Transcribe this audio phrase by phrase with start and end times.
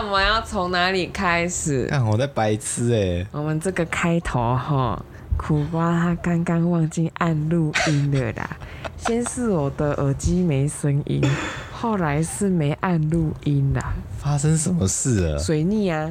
[0.00, 1.86] 那我们要从哪里开始？
[1.88, 3.26] 看我在白痴哎！
[3.32, 4.98] 我们这个开头哈，
[5.36, 8.56] 苦瓜他刚刚忘记按录音了啦。
[8.96, 11.22] 先是我的耳机没声音，
[11.70, 13.92] 后来是没按录音啦。
[14.18, 15.38] 发生什么事了？
[15.38, 16.10] 水逆啊！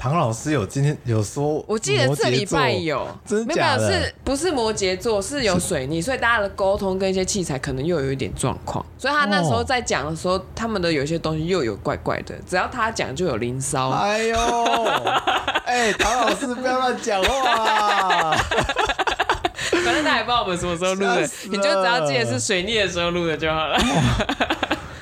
[0.00, 3.88] 唐老师有今天有说，我记得这礼拜有，真的假的？
[3.88, 8.86] 没有，是不是摩羯座是有水逆，所以大家的沟通跟一些器材可能又有一点状况。
[8.96, 13.90] 所以他那时候在讲的时候，哦、他们的有些东西又有怪怪的，只要他讲就有灵骚。
[13.90, 14.38] 哎呦，
[15.66, 18.36] 哎、欸，唐老师不要乱讲话。
[19.84, 23.76] 反正他也不知道我们什么时候录的，你就只要记得是水逆的时候录的就好了。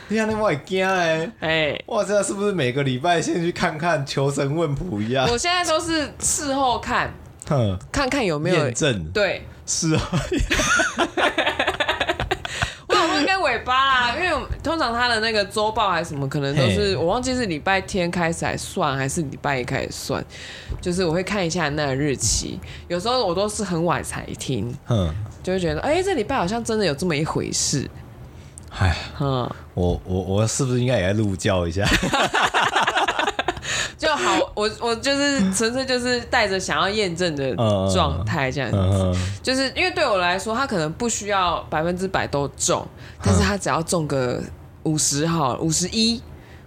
[0.09, 1.29] 你看那么惊哎！
[1.41, 5.27] 哎，哇，这是不是每个礼拜先去看看求神问卜一样？
[5.29, 7.13] 我现在都是事后看，
[7.91, 9.05] 看看有没有验证。
[9.13, 10.17] 对，事后。
[12.89, 14.31] 我有问跟尾巴啊，因为
[14.63, 20.25] 通常他的那个周报还是什么，可能都是我忘记是礼拜天开始来算，还是礼拜一开始算。
[20.81, 25.13] 就是我会看一下那个日期，有时候我都是很晚才听，嗯，
[25.43, 27.91] 就会觉得哎，这礼拜好像真的有这么一回事。
[28.79, 31.85] 哎，嗯，我我我是不是应该也来入教一下？
[33.97, 37.55] 就好，我我就是纯粹就是带着想要验证的
[37.93, 42.87] 状态这样子，嗯嗯、就是因为对我来说，他可能不需要百分之百都中，
[43.23, 44.43] 但是他只要中个
[44.83, 46.21] 五十好、五十一。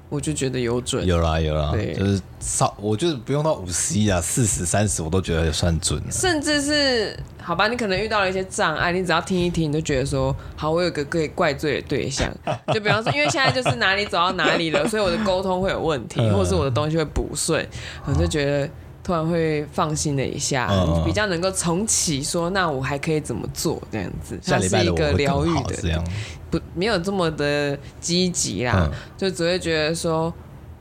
[0.09, 6.11] 我就觉得有准，有啦有啦，对，就是少，我就是不用到五十一啊，四十三十我都觉得也算准了。
[6.11, 12.27] 甚至是好吧，你可能遇到了一些障碍，你只要听一听，你就觉得说，好，我有个可以怪罪的对象。
[12.73, 17.63] 就比方说，因为现在就是哪里走到哪里了，所以我的沟通会有问题， 或者是我的东西会不顺，
[18.05, 18.67] 我就觉得
[19.03, 26.03] 突然会放心了一下，嗯、比较能够重启，说那我还可以怎么做这样子，它是一个疗愈的这样。
[26.51, 30.33] 不，没有这么的积极啦，嗯、就只会觉得说，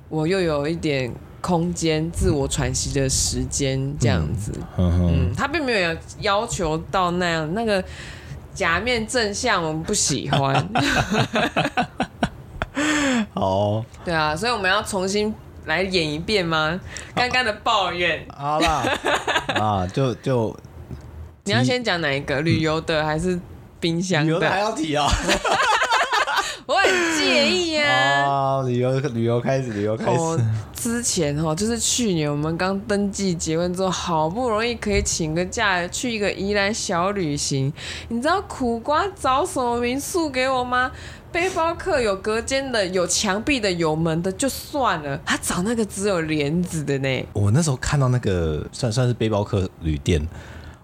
[0.08, 4.52] 我又有一点空间自我喘息的时间这样子。
[4.76, 7.84] 嗯，嗯，嗯，他并没有要求到那样，那个
[8.54, 10.68] 假面正向我们不喜欢。
[13.34, 15.34] 好，对啊，所以我们要重新
[15.68, 16.80] 来演一遍吗？
[17.14, 18.26] 刚刚的抱怨。
[18.36, 18.82] 好啦，
[19.54, 20.56] 啊，就就，
[21.44, 22.40] 你要先讲哪一个？
[22.40, 23.38] 旅游的还是？
[23.80, 25.08] 冰箱的，的还要提啊、哦！
[26.66, 28.24] 我很介意啊！
[28.26, 30.18] 哦、旅游旅游开始，旅游开始。
[30.18, 30.36] 哦、
[30.74, 37.72] 之前哦，就是去年我们刚登记结婚之后，好不容易可以请个假去一个宜兰小旅行。
[38.08, 40.90] 你知道苦瓜找什么民宿给我吗？
[41.30, 45.18] 背包客有隔间的，有墙壁的，有门的，就算了。
[45.24, 47.28] 他找那个只有帘子的呢。
[47.32, 50.26] 我那时候看到那个算算是背包客旅店，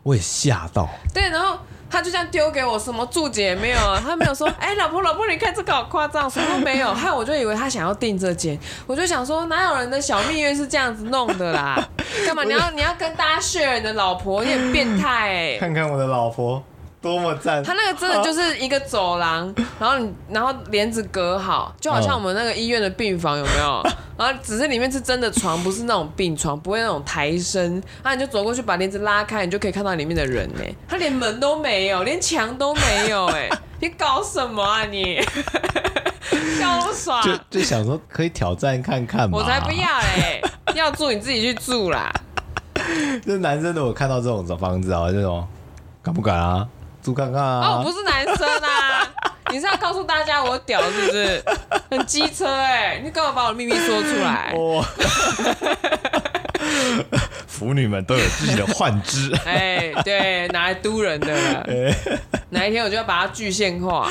[0.03, 0.88] 我也吓到。
[1.12, 1.59] 对，然后。
[1.91, 6.93] 他就这样丢给我，什么注解也没有啊，他没有说，哎、欸，老婆老婆，你看这个好夸张，什么都没有。
[6.93, 11.88] 害我就以为他想要订这间，我就想说，哪有人的小蜜月是这样子弄的啦？
[12.26, 15.59] 干嘛你要你要跟大家 share 你的老婆，有点变态哎、欸！
[15.61, 16.61] 看看我的老婆。
[17.05, 17.63] 多么赞！
[17.63, 23.83] 他那个真的就是一个走廊， 然后你然后帘子隔好，就好像我们那个医院的病房有没有？
[24.17, 27.83] 然后只是里面是真的床，不是那种病床，不会那种抬升。
[28.03, 30.61] 那你就走过去把帘子拉开，你就可以看到里面的人呢。
[30.89, 33.51] 他连门都没有，连墙都没有，哎，
[33.81, 35.21] 你搞什么啊你？
[36.59, 37.23] 笑那么爽？
[37.23, 39.37] 就就想说可以挑战看看嘛。
[39.37, 39.87] 我才不要
[40.17, 40.41] 嘞！
[40.75, 42.11] 要住你自己去住啦。
[43.25, 45.47] 就是男生如果看到这种房子啊，这种
[46.03, 46.67] 敢不敢啊？
[47.05, 47.69] 住看看啊！
[47.69, 49.07] 哦，我不是男生啊！
[49.53, 51.45] 你是要告诉大家我屌是不是？
[51.91, 53.03] 很机车哎、欸！
[53.05, 54.55] 你干嘛把我的秘密说出来？
[54.57, 54.83] 哦，
[57.47, 59.31] 腐女们都有自己的幻肢。
[59.45, 61.35] 哎，对，拿来嘟人的。
[61.35, 61.95] 欸、
[62.49, 64.09] 哪一天我就要把它具现化，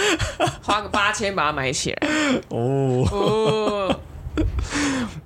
[0.61, 2.07] 花个八千把它买起来。
[2.49, 3.07] 哦。
[3.11, 3.99] 哦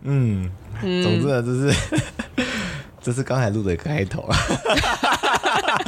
[0.03, 0.49] 嗯。
[0.81, 1.75] 总之呢，就是。
[2.99, 4.29] 这是刚才录的开头，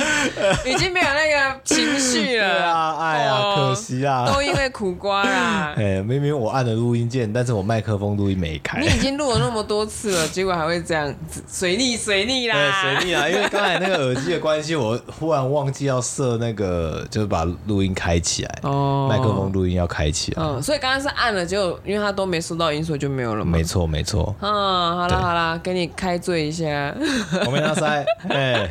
[0.65, 2.49] 已经没有那个情绪了。
[2.49, 5.73] 对啊，哎呀，可惜啊，都因为苦瓜啦。
[5.77, 8.79] 哎，明明我按了录音键，但是我麦克风录音没开。
[8.79, 12.55] 你已经录了那么多次了，结果还会这样子水逆水逆啦。
[12.55, 18.59] 对，水逆啊，因为刚才那个耳机的关系，我忽然忘记要设那个，就是把录音开起来。
[18.63, 19.07] 哦。
[19.09, 20.43] 麦克风录音要开起来。
[20.43, 23.51] 嗯，所以刚刚是按了，就因为他都没收到音，所以就没有了嘛。
[23.51, 24.35] 没错，没错。
[24.39, 24.51] 嗯，
[24.97, 26.93] 好了好了，给你开罪一下。
[27.45, 28.69] 我们要塞，哎，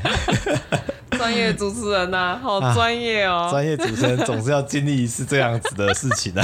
[1.19, 3.49] 专业主持人呐、啊， 好专业哦！
[3.51, 6.41] 专、啊、业主持人总是要经历一次这样子的事情的。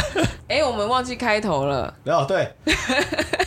[0.48, 1.94] 哎、欸，我们忘记开头了。
[2.02, 2.52] 没有，对，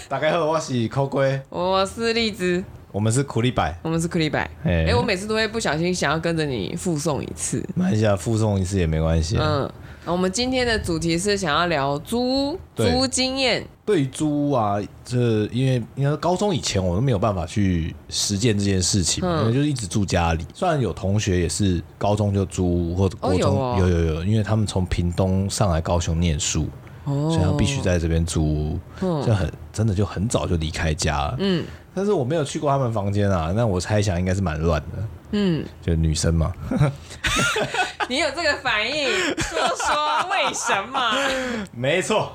[0.08, 2.64] 大家好，我是抠龟，我是荔枝，
[2.94, 4.50] 我们是苦力白，我们是苦力白。
[4.64, 9.38] 哎、欸，我每次都会不小心想要跟着你附送一次，没关系啊，附送一次也没关系。
[9.38, 9.70] 嗯。
[10.08, 13.66] 我们今天的主题是想要聊租屋租屋经验。
[13.86, 20.46] 对于租屋啊，这因为应该高中以前我都没有办法去实践这件事情，嗯、因为就是一直住家里。
[20.54, 26.68] 虽然有同学也是高中就租屋或者国中、哦有，哦、有有有，因为他们从屏东上来高雄念书，
[27.04, 28.80] 哦、所以他必须在这边租屋，
[29.26, 31.36] 就很真的就很早就离开家了。
[31.40, 31.66] 嗯，
[31.98, 35.04] 但是我没有去过他们房间啊，那我猜想应该是蛮乱的。
[35.32, 36.54] 嗯，就女生嘛。
[38.08, 41.12] 你有这个反应，说说为什么？
[41.74, 42.34] 没错，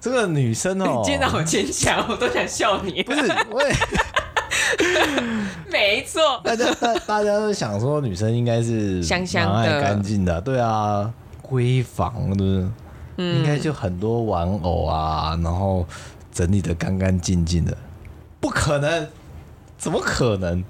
[0.00, 3.02] 这个女生哦，你见到好坚强，我都想笑你。
[3.02, 3.74] 不是，我也
[5.70, 6.40] 没错。
[6.42, 11.12] 大家大大家都想说女生应该是香香的、干净的，对啊，
[11.46, 12.44] 闺房的，
[13.18, 15.86] 嗯、应该就很多玩偶啊，然后
[16.32, 17.76] 整理的干干净净的，
[18.40, 19.08] 不可能，
[19.76, 20.62] 怎么可能？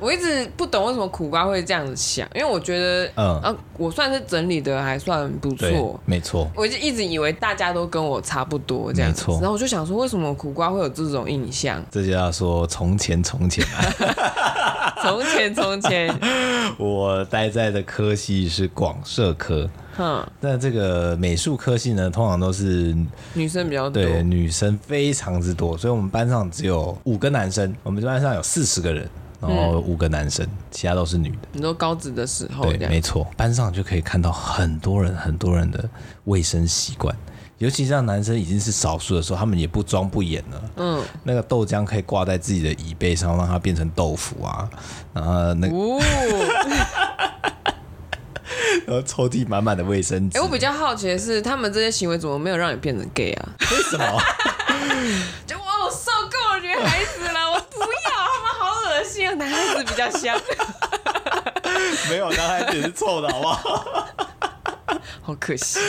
[0.00, 6.50] 我一直不懂为什么苦瓜会这样子想，因为我觉得，嗯，啊，我算是整理的还算不错，没错。
[6.56, 11.84] 我就一直以为大家都跟我差不多这样子，然后我就想说，为什么苦瓜会有这种印象？
[11.90, 16.12] 这就要说从前从前啊， 从前从前，
[16.78, 19.68] 我待在的科系是广设科，
[19.98, 22.96] 嗯，那这个美术科系呢，通常都是
[23.34, 29.06] 女生比较多，对，女生非常之多，所以我们班上只有五个男生，我们班上有四十个人。
[29.40, 31.38] 然后五个男生，嗯、其他都是女的。
[31.52, 35.88] 你说高职的时候，对，没错，班上就可以看到很多人、很多人的
[36.24, 37.14] 卫生习惯，
[37.58, 40.62] 尤其是让男生已经是少数的时候，他们也不装不演了。
[40.76, 44.68] 嗯，那个豆浆可以挂在自己的椅背上，让它变成豆腐啊，
[45.14, 45.98] 然后那个，哦、
[48.86, 50.38] 然后抽屉满满的卫生纸。
[50.38, 53.48] 哎，我比较好奇的是，他们这些行为怎么没有让你变成 gay 啊？
[53.70, 54.04] 为什么？
[55.46, 57.39] 就哇，我受够了女孩子了。
[59.10, 60.40] 是有男孩子比较香，
[62.08, 64.06] 没有男孩子也是臭的，好不好？
[65.20, 65.80] 好可惜。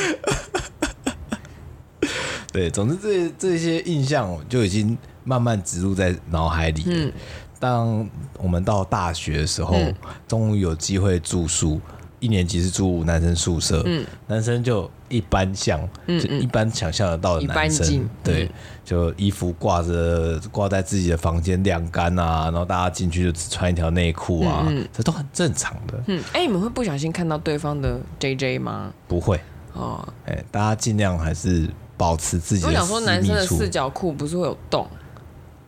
[2.51, 6.83] 对，总之这这些印象就已经慢慢植入在脑海里。
[6.88, 7.13] 嗯，
[7.59, 8.09] 当
[8.39, 9.95] 我们到大学的时候，嗯、
[10.27, 11.79] 终于有机会住宿。
[12.21, 18.50] 一年级是住男生宿舍，嗯，男生就一般像，嗯，就一般想象得到的男生，对，
[18.85, 26.01] 就衣服挂着挂在自己的房间晾干啊，然后大家进去就只穿一条内裤啊，这都很正常的。
[26.07, 28.94] 嗯，哎，你们会不小心看到对方的 JJ 吗？
[29.07, 29.41] 不会，
[29.73, 32.69] 哦，哎，大家尽量还是保持自己的。
[32.69, 34.88] 我想说，男生的四角裤不是会有洞？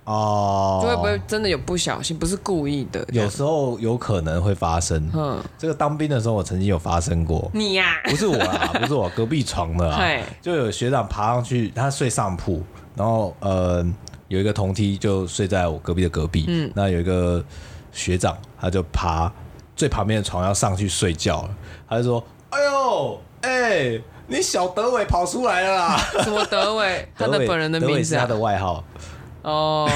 [0.05, 3.05] 哦，就会不会真的有不小心，不是故意的？
[3.11, 5.09] 有时候有可能会发生。
[5.13, 7.49] 嗯，这个当兵的时候，我曾经有发生过。
[7.53, 8.01] 你呀？
[8.05, 9.97] 不是我啊， 不是我，隔壁床的啊。
[9.97, 12.61] 对，就有学长爬上去，他睡上铺，
[12.95, 13.85] 然后呃，
[14.27, 16.45] 有一个同梯就睡在我隔壁的隔壁。
[16.47, 17.43] 嗯，那有一个
[17.91, 19.31] 学长，他就爬
[19.75, 21.49] 最旁边的床要上去睡觉了，
[21.87, 27.07] 他就说：“哎呦，哎，你小德伟跑出来了啦！” 什么 德伟？
[27.17, 28.83] 他的本人的名字，他的外号。
[29.43, 29.89] 哦，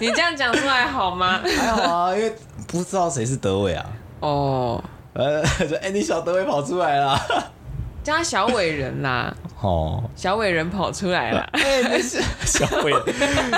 [0.00, 1.40] 你这样讲出来好吗？
[1.44, 2.34] 还好啊，因为
[2.66, 3.86] 不知道谁是德伟啊。
[4.20, 4.82] 哦，
[5.12, 7.18] 呃，说哎，你小德伟跑出来了，
[8.02, 9.32] 叫他小伟人啦。
[9.60, 11.40] 哦，小伟人跑出来了。
[11.52, 13.02] 哎，那是小伟人，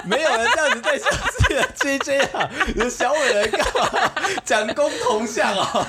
[0.04, 4.10] 没有人这样子在小自己的 JJ 啊，有小伟人干嘛？
[4.44, 5.86] 蒋公同像啊。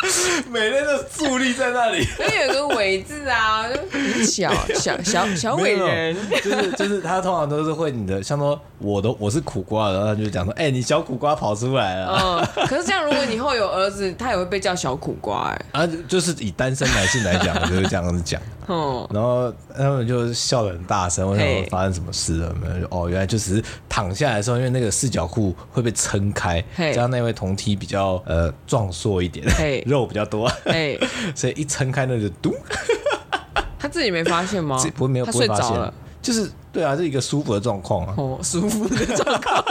[0.50, 12.46] 每天都伫立在那里，因为有个伟字啊，就很小 小小小伟人，就是就是他通常都是会你的，像说我的我是苦瓜，然后他就讲说，哎、欸，你小苦瓜跑出来了。
[12.56, 18.40] 嗯，可是这样，如果你以后有儿子，他也会被叫小苦瓜，哎，啊，就是以单身男性来讲，就是这样子讲。
[18.66, 22.86] 哦，然后他们就笑得很大声，我想发生什么事了没有？
[22.90, 29.46] 哦，原来就只是躺下来的时候，因为那个四角裤会被撑开，加上那位同梯比较呃壮硕一点，
[29.86, 30.50] 肉比较多，
[31.34, 32.54] 所以一撑开那就嘟。
[33.78, 34.76] 他自己没发现吗？
[34.94, 39.64] 不会没有，他睡着了，就是对啊，是一个舒服的状况啊，哦，舒服的状况。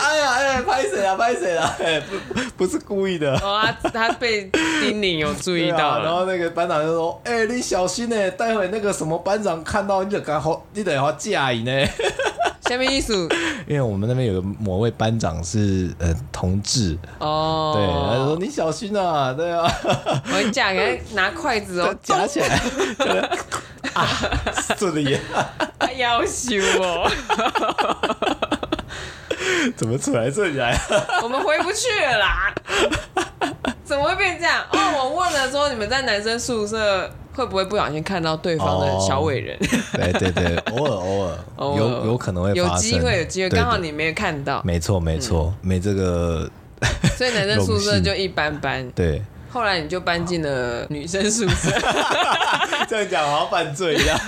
[0.00, 1.74] 哎呀哎呀，拍谁啊拍谁啊？
[1.82, 3.34] 哎，不不是故意的。
[3.38, 11.72] 哦，他他被丁宁有注意到、啊，然后那个班长就说：“哎、欸，你小心呢、欸，待会那个什么班长看到你就赶好，你得好架你呢。”
[12.68, 13.28] 下面意思？
[13.68, 19.64] 因为我们那边有个某位班长是呃同志哦，对，他就说你小心啊，对啊。
[20.32, 22.58] 我讲，给他拿筷子哦， 夹起来，
[23.94, 24.08] 啊，
[24.76, 25.16] 这里，
[25.96, 27.08] 要羞哦。
[29.76, 30.78] 怎么出来这里来？
[31.22, 32.54] 我们回不去了啦！
[33.84, 34.62] 怎么会变这样？
[34.70, 39.56] 哦，我问了说你们在男生宿舍会不会不小心看到对方的小伟人？
[39.92, 40.90] 对对对， 偶尔
[41.56, 44.60] 偶尔，有有可能会有机会有机会，刚好你没有看到。
[44.64, 46.50] 没错没错，没这个，
[47.16, 48.88] 所以男生宿舍就一般般。
[48.90, 49.22] 对。
[49.56, 51.70] 后来你就搬进了女生宿舍，
[52.86, 54.20] 这样讲好像犯罪一样。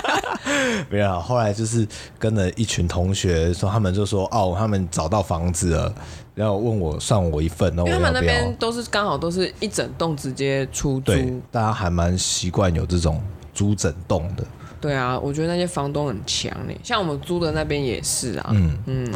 [0.88, 1.86] 没有，后来就是
[2.18, 5.94] 跟了一群同学说，他们就说哦，他们找到房子了，
[6.34, 14.42] 然后问我算我一份，然后因为他们那边都是刚好都是一整栋直接出租，对，大家还蛮习惯有这种租整栋的。
[14.80, 19.12] 对啊，我觉得那些房东很强呢，像我们租的那边也是啊，嗯嗯。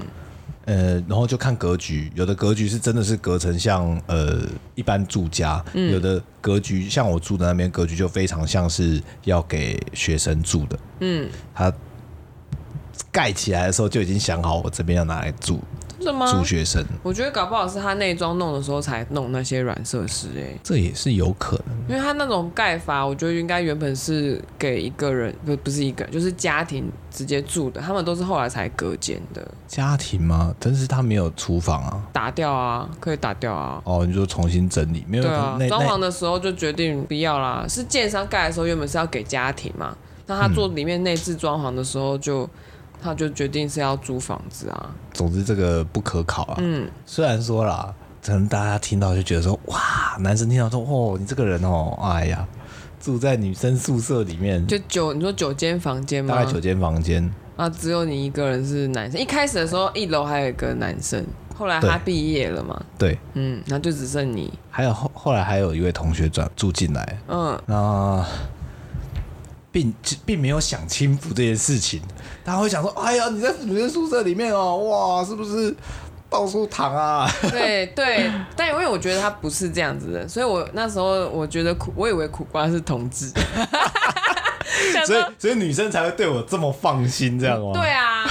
[0.67, 4.43] 呃，然后就看格局，有的格局是真的是隔成像呃
[4.75, 11.73] 一般住家，嗯、有的格局像我住的那边格局就非常像是要给学生住的，嗯，他
[13.11, 15.61] 盖起来的时候就已经想好我这边要拿来住。
[16.13, 29.47] 住学生，我觉得搞不好是他内装弄的时候才弄那些软设施，哎，这也是有可能，因为他那种盖法，我觉得应该原本是给一个人，不不是一个人，就是家庭直接住的，他们都是后来才隔间的。
[29.67, 30.55] 家庭吗？
[30.59, 33.81] 但是他没有厨房啊，打掉啊，可以打掉啊。
[33.85, 35.23] 哦，你说重新整理，没有？
[35.23, 37.67] 对啊，装潢的时候就决定不要啦。
[37.69, 39.97] 是建商盖的时候原本是要给家庭嘛，
[40.27, 42.43] 那他做里面内置装潢的时候就。
[42.43, 42.51] 嗯
[43.03, 44.91] 他就决定是要租房子啊。
[45.13, 46.57] 总之这个不可考啊。
[46.59, 52.47] 嗯，虽然说啦，可能大家听到就觉得说，哇，男生听到说，哦，你这个人哦，哎呀，
[53.01, 56.35] 住在女生宿舍里面，就九，你说九间房间吗？
[56.35, 59.21] 大概九间房间啊，只有你一个人是男生。
[59.21, 61.25] 一开始的时候，一楼还有一个男生，
[61.57, 62.83] 后来他毕业了嘛？
[62.99, 64.53] 对，嗯，那就只剩你。
[64.71, 68.25] 还有后后来还有一位同学转住进来，嗯，那。
[69.77, 72.01] 并并没有想清福这件事情，
[72.43, 75.77] 他会想说：“哎呀，你在女生宿舍里面哦，哇，是不是
[76.31, 83.31] 到处躺啊？”对对，但因为我觉得他不是这样子的，所以我那时候我觉得苦，我以为苦瓜是同志，
[85.05, 87.73] 所以所以女生才会对我这么放心，这样吗？
[87.75, 88.25] 对啊，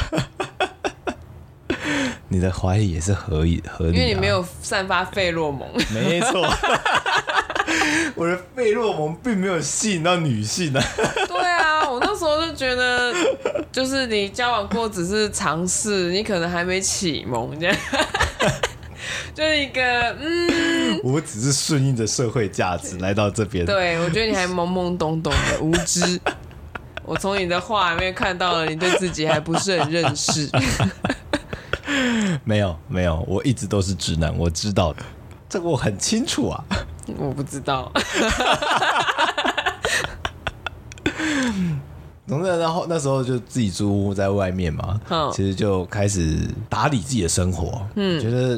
[2.30, 6.44] 你的怀疑也是合理合理，因为你没有散发费洛蒙，没错。
[8.16, 10.84] 我的费洛蒙并没有吸引到女性啊。
[11.28, 13.14] 对啊，我那时候就觉得，
[13.72, 17.76] 就是你交往过只是尝试，你可能还没启蒙这样，
[19.34, 19.82] 就是一个
[20.20, 23.66] 嗯，我只是顺应着社会价值来到这边。
[23.66, 26.20] 对，我觉得你还懵懵懂懂的无知。
[27.04, 30.50] 我从你的话里面看到了，你对自己还不是很认识。
[32.44, 35.04] 没有没有，我一直都是直男，我知道的，
[35.56, 36.62] 这个我很清楚啊。
[37.18, 37.90] 我不知道。
[42.28, 45.00] 总之，然后那时候就自己租屋在外面嘛，
[45.32, 47.82] 其实就开始打理自己的生活。
[47.96, 48.58] 嗯，觉得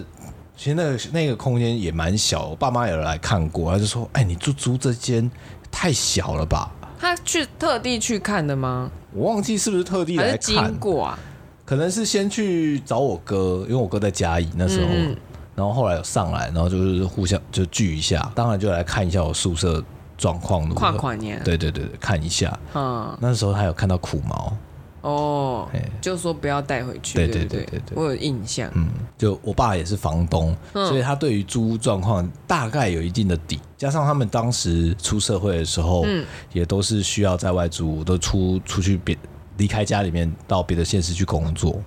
[0.56, 5.30] 其实那个那个空间也蛮小，我爸妈有来看过，他就说：“哎，你租租这间
[5.70, 8.89] 太小了吧？”他去特地去看的吗？
[9.13, 11.20] 我忘记是不是特地来看，经过啊？
[11.63, 14.88] 可能是先去找我哥，因为我哥在嘉义那时候。
[14.89, 15.16] 嗯
[15.57, 19.83] 然后后来有上来，然后就是互相就聚一下，当然就来看一下我宿舍
[20.15, 20.69] 状况。
[20.69, 21.41] 跨跨年。
[21.43, 22.55] 对对对对，看一下。
[22.75, 23.17] 嗯。
[23.19, 24.55] 那时候还有看到苦毛。
[25.01, 25.67] 哦。
[25.73, 27.15] 嘿就说不要带回去。
[27.15, 27.95] 对对对对对。
[27.95, 28.69] 我有印象。
[28.75, 28.87] 嗯。
[29.17, 33.59] 就我爸也是房东，嗯、所以他对于租屋状况大概有一定的底。
[33.79, 36.23] 加上他们当时出社会的时候，嗯，
[36.53, 39.17] 也都是需要在外租，都出出去别
[39.57, 41.81] 离开家里面到别的县市去工作。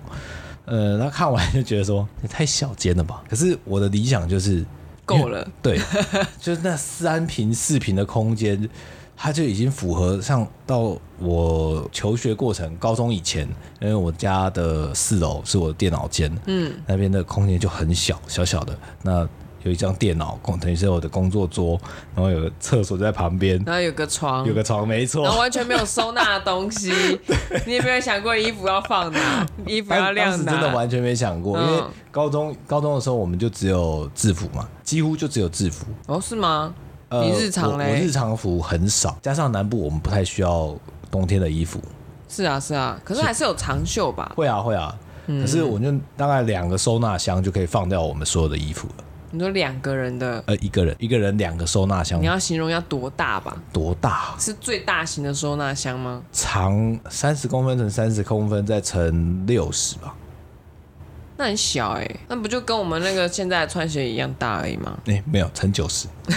[0.65, 3.23] 呃，他看完就觉得说也太小间了吧。
[3.29, 4.65] 可是我的理想就是
[5.05, 5.79] 够了，对，
[6.39, 8.69] 就是那三平四平的空间，
[9.15, 13.47] 它就已经符合上到我求学过程，高中以前，
[13.79, 19.27] 因为我家的四楼是我的电脑间，嗯，那边的空间就很小，小小的那。
[19.63, 21.79] 有一张电脑，等于是我的工作桌，
[22.15, 26.91] 然后有个厕所在旁边，然后有个床，有个床，没错，然后完全没有收纳的东西。
[27.67, 29.45] 你有没有想过衣服要放哪？
[29.65, 30.51] 衣服要晾哪？
[30.51, 35.85] 真的完全没想过，嗯、因为高中高中的时候我们就只有制服嘛，几乎就只有制服。
[36.07, 36.73] 哦，是吗？
[37.09, 37.91] 呃、你日常嘞？
[37.91, 40.73] 我日常服很少，加上南部我们不太需要
[41.09, 41.79] 冬天的衣服。
[42.29, 44.31] 是啊，是啊，可是还是有长袖吧？
[44.35, 44.97] 会啊，会啊。
[45.27, 49.03] 嗯、可是我就大概两个收纳箱就可以放掉我们所有的衣服了。
[49.31, 52.21] 你说两个人的，呃，一个人，一个人两个收纳箱。
[52.21, 53.55] 你要形容要多大吧？
[53.71, 54.35] 多大？
[54.37, 56.21] 是最大型的收纳箱吗？
[56.33, 60.13] 长三十公分乘三十公分再乘六十吧。
[61.37, 64.99] 那很小哎、欸，那不就跟我们那个现在的穿鞋一样大而已吗？
[65.07, 66.07] 哎、欸，没有，乘九十。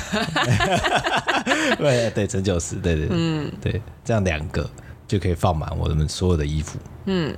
[1.77, 4.71] 对对，乘九十，对对嗯，对，这样两个
[5.07, 6.79] 就可以放满我们所有的衣服。
[7.07, 7.37] 嗯，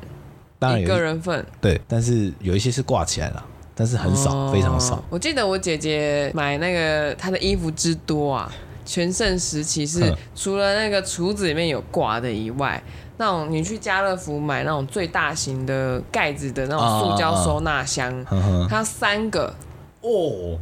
[0.58, 1.44] 当然有一个人份。
[1.60, 3.44] 对，但是有一些是挂起来了。
[3.78, 5.04] 但是很少，哦、非常少。
[5.10, 8.50] 我记得我姐姐买那个她的衣服之多啊，
[8.86, 12.82] 全盛时期是除了那个橱子里面有挂的以外，
[13.18, 19.54] 那种你去家乐福买那种最大型的盖子的那种塑胶收纳箱，啊啊啊它三个
[20.00, 20.58] 哦，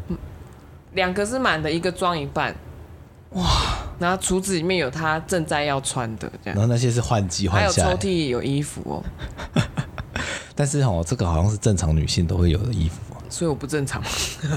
[0.95, 2.55] 两个是满的，一个装一半。
[3.31, 3.43] 哇！
[3.99, 6.57] 然后橱子里面有他正在要穿的，这样。
[6.57, 7.85] 然后那些是换季换下来。
[7.85, 9.03] 还有抽屉有衣服哦。
[10.55, 12.97] 但是哦，这个好像是正常女性都会有的衣服。
[13.31, 14.03] 所以我不正常。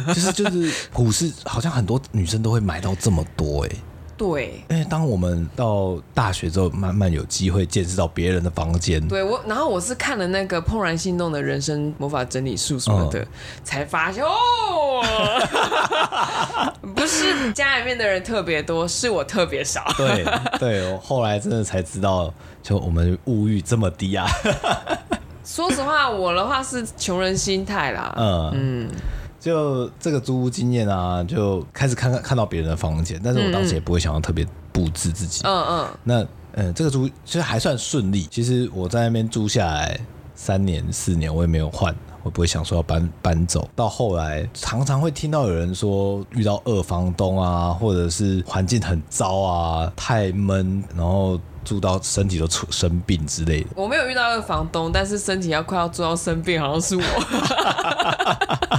[0.08, 3.72] 就 是就是，普世好像很多女生都会买到这么多哎。
[4.16, 9.06] 对，因为当我们到大学之后，慢慢有机会见识到别人的房间。
[9.08, 13.28] 对我，然后我是看了那个《怦然心动的人生魔法整理术》什么的，嗯、
[13.64, 15.04] 才发现哦，
[16.96, 19.86] 不是家里面的人特别多，是我特别少。
[19.96, 20.26] 对
[20.58, 24.28] 对，我后来真的才知道，就我们物欲这么低啊。
[25.48, 28.14] 说实话，我的话是穷人心态啦。
[28.18, 28.90] 嗯嗯。
[29.40, 35.44] 就这个租屋经验啊，就开始看看看到别人的房间，但是我当时也不会想要特别布置自己。
[35.46, 35.88] 嗯嗯。
[36.04, 38.28] 那嗯，这个租其实还算顺利。
[38.30, 39.98] 其实我在那边租下来
[40.36, 41.96] 三年四年，我也没有换，
[42.28, 43.68] 我不会想说要搬搬走。
[43.76, 51.40] 到后来常常会听到有人说遇到二房东啊，或者是环境很糟啊，太闷，然后。
[51.68, 57.04] 住到身体都出生病之类的，我没有遇到二房东，但是身体要快要住到生病，好像是我。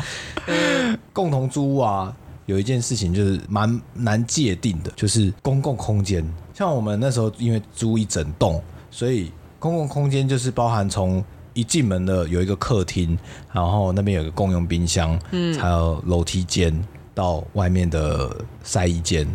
[1.12, 2.10] 共同租屋啊，
[2.46, 6.26] 有一件事情就是蛮难界定的，就是公共空间。
[6.54, 8.58] 像我们那时候因为租一整栋，
[8.90, 11.22] 所以公共空间就是包含从
[11.58, 13.18] 一进门的有一个客厅，
[13.52, 16.72] 然后那边有个共用冰箱，嗯，还有楼梯间
[17.16, 18.30] 到外面的
[18.62, 19.26] 晒衣间。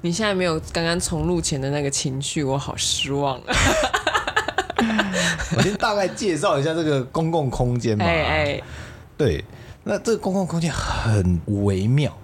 [0.00, 3.40] 你现在没有刚刚重录前的那个情绪，我好失望。
[5.56, 8.04] 我先大概介绍一下这个公共空间吧。
[8.04, 8.62] 哎哎，
[9.16, 9.44] 对，
[9.82, 12.16] 那这个公共空间很微妙，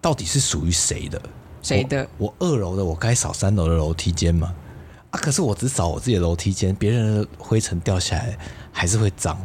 [0.00, 1.20] 到底是属于谁的？
[1.60, 2.06] 谁的？
[2.18, 4.54] 我，我二楼的，我该扫三楼的楼梯间吗？
[5.10, 8.36] 啊，可是我只扫我自己的楼梯间，别人的灰尘掉下来
[8.76, 9.38] 还是会脏，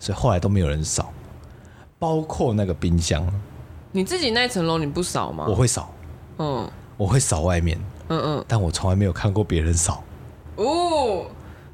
[0.00, 1.12] 所以后来都没有人扫，
[2.00, 3.24] 包括那个冰箱。
[3.92, 5.46] 你自己那层楼你不扫吗？
[5.48, 5.94] 我会扫，
[6.38, 6.68] 嗯。
[6.96, 10.02] 我会扫外面，嗯嗯，但我从来没有看过别人扫。
[10.56, 11.24] 哦，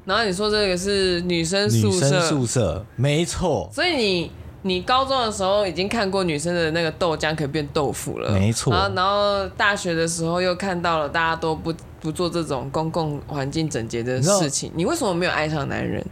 [0.05, 3.69] 然后你说这个是女生宿舍，女生宿舍，没错。
[3.73, 8.73] 所以你你高中的时候已经看过女生的那个豆浆可以变豆腐了，没错。
[8.73, 16.03] 然后然后大学的时候又看到了大家都不不做这种公共环境整洁的事情，你，你为什么没有爱上男人？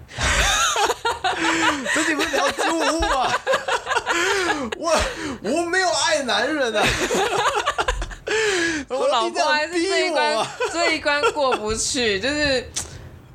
[1.94, 3.32] 这你们聊猪屋吗？
[4.78, 4.96] 我
[5.44, 6.84] 我没有爱男人啊。
[8.90, 12.66] 我老公还是这一关，这一关过不去，就是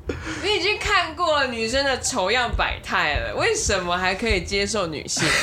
[0.43, 5.23] 你已经看过了女生的丑样百态了，为什么还可以接受女性？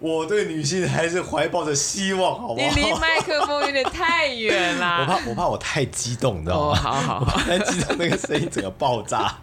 [0.00, 2.56] 我对女性还是怀抱着希望，好不好？
[2.56, 6.74] 你离麦克风有点太远了， 我怕我怕我太激动，你知道吗？
[6.74, 9.36] 好好好，太激动，那个声音整个爆炸。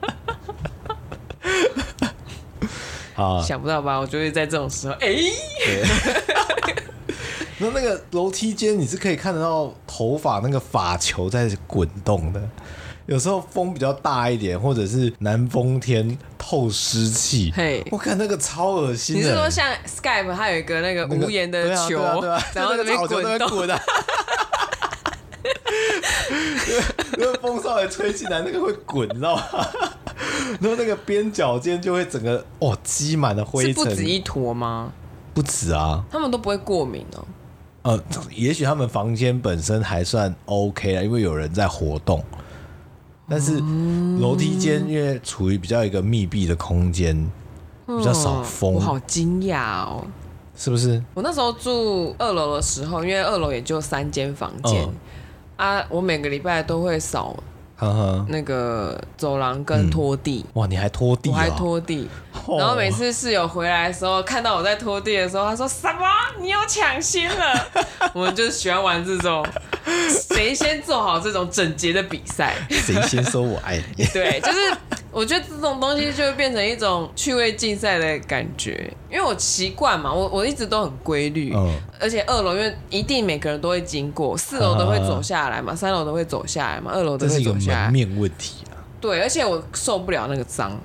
[3.15, 3.97] 好，想不到吧？
[3.99, 5.31] 我就会在这种时候，哎、欸。
[7.61, 12.41] 那那个楼梯间，你是可以看得到头发那个发球在滚动的。
[13.05, 19.17] 有时候风比较大一点，或者是南风天透湿气，嘿，我看那个超恶心。
[19.17, 21.99] 你是说像 Skype 它有一个那个无言的球，
[22.53, 23.81] 然后那边滚动的，
[27.17, 29.43] 因 为风稍微吹进来，那个会滚，你知道吗？
[30.61, 34.93] 然后那个边角间就会整个哦积满了灰尘，是不止一坨吗？
[35.33, 37.25] 不止啊，他们都不会过敏哦。
[37.89, 37.99] 呃，
[38.35, 42.23] 也许他们房间本身还算 OK 啦，因为有人在活动。
[43.27, 43.59] 但是
[44.19, 47.15] 楼梯间因为处于比较一个密闭的空间，
[47.87, 48.73] 比较少风。
[48.73, 50.05] 我好惊讶哦，
[50.55, 51.03] 是不是？
[51.15, 54.93] 我那时候住二楼的时候，因为二楼也就三间房间、嗯、
[55.57, 57.35] 啊，我每个礼拜都会扫。
[57.79, 61.33] 呵呵，那个走廊跟拖地、嗯，哇，你还拖地、啊？
[61.33, 62.07] 我还拖地，
[62.57, 66.05] 然后每次室友回来的时候，看到我在拖地的时候，他说：“什么？
[66.41, 67.67] 你又抢先了？”
[68.13, 69.45] 我们就喜欢玩这种
[70.09, 74.03] 谁先做好这种整洁的比赛，谁先说我爱你？
[74.13, 74.57] 对，就是。
[75.11, 87.68] 我觉得这种东西就会变成一种趣味竞赛的感觉，因为我习惯嘛，我我一直都很规律，嗯、而且二楼因为一定每个人都会经过，四楼都会走下来嘛，三楼都会走下来嘛，二楼都会走下来。
[87.69, 88.75] 门面问题啊。
[88.99, 90.77] 对，而且我受不了那个脏。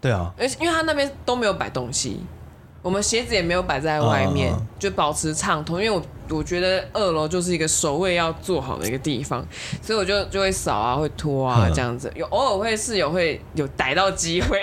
[0.00, 0.32] 对啊。
[0.38, 2.20] 而且因为他那边都没有摆东西，
[2.82, 5.82] 我们鞋子也没有摆在外面，嗯、就保持畅通。
[5.82, 9.44] 因为我我觉得二楼就是一个守卫要做好的一个地方，
[9.82, 12.10] 所以我就就会扫啊，会拖啊，嗯、这样子。
[12.14, 14.62] 有偶尔会室友会有逮到机会，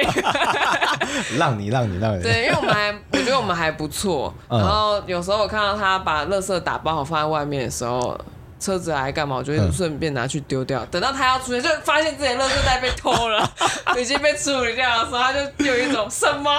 [1.37, 2.23] 让你让你让你。
[2.23, 4.33] 对，因为我们还我觉得我们还不错。
[4.49, 8.17] 然后有时候我看到他把垃圾打包好放在外面的时候。
[8.65, 9.35] 车子来干嘛？
[9.35, 10.83] 我就会顺便拿去丢掉。
[10.83, 13.53] 嗯、等到他要出现，就发现自己的垃圾袋被偷了，
[13.99, 16.51] 已经被处理掉的时候，他就有一种什么？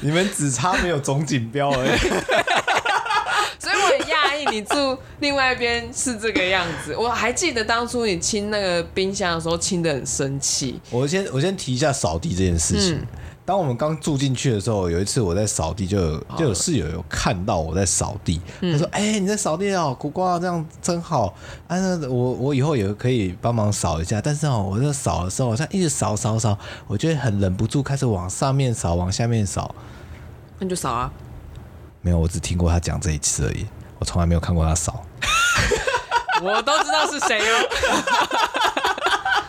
[0.00, 1.98] 你们只差没有总锦标而已。
[3.58, 6.94] 所以我很讶异，你住另外一边是这个样子。
[6.94, 10.80] 我还记得当初你清那个冰箱的时候，清的很生气。
[10.90, 12.94] 我先我先提一下扫地这件事情。
[12.94, 13.06] 嗯
[13.46, 21.26] 当我们刚住进去的时候，有一次我在扫地，就有就有室友有看到我在扫地，他说：“哎、欸，你在扫地哦，苦瓜这样真好。
[21.68, 24.20] 啊，那我我以后也可以帮忙扫一下。
[24.20, 29.72] 但是哦，我在扫的时候，好像一直扫扫扫，我觉得很忍不住，开始往上面扫，往下面扫。
[30.58, 31.12] 那你就扫啊。
[32.02, 33.64] 没有，我只听过他讲这一次而已，
[34.00, 35.04] 我从来没有看过他扫。
[36.42, 37.54] 我都知道是谁哦。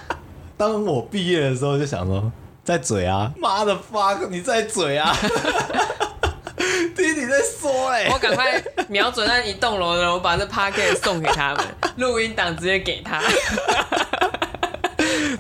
[0.56, 2.32] 当我毕业的时候，就想说。
[2.68, 3.32] 在嘴啊！
[3.38, 5.16] 妈的 fuck，你在嘴啊！
[6.98, 13.24] 听你在说哎、欸，我赶快瞄准那一栋楼的人，我把这 packet 送给他们， 录音档直接给他。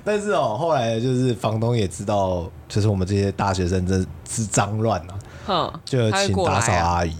[0.05, 5.13] 但是哦，后来就是房东也知道，就是我们这些大学生真是脏乱啊，
[5.47, 7.13] 哼，就请打扫阿姨。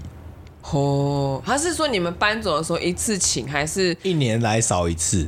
[0.71, 5.27] 哦，他是说你们搬走的时候一次请，还是一年来扫一次？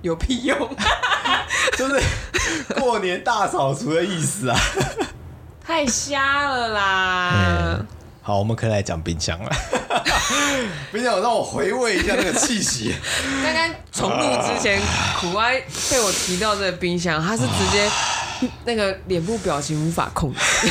[0.00, 0.56] 有屁用！
[1.76, 2.00] 就是
[2.80, 4.58] 过年大扫除的意思啊！
[5.64, 7.32] 太瞎了啦、
[7.78, 7.86] 嗯！
[8.22, 9.50] 好，我们可以来讲冰箱了。
[10.92, 12.94] 冰箱，让我回味一下那个气息。
[13.42, 14.80] 刚刚重录之前，
[15.20, 17.90] 苦瓜被我提到这个冰箱，他是直接
[18.64, 20.40] 那个脸部表情无法控制。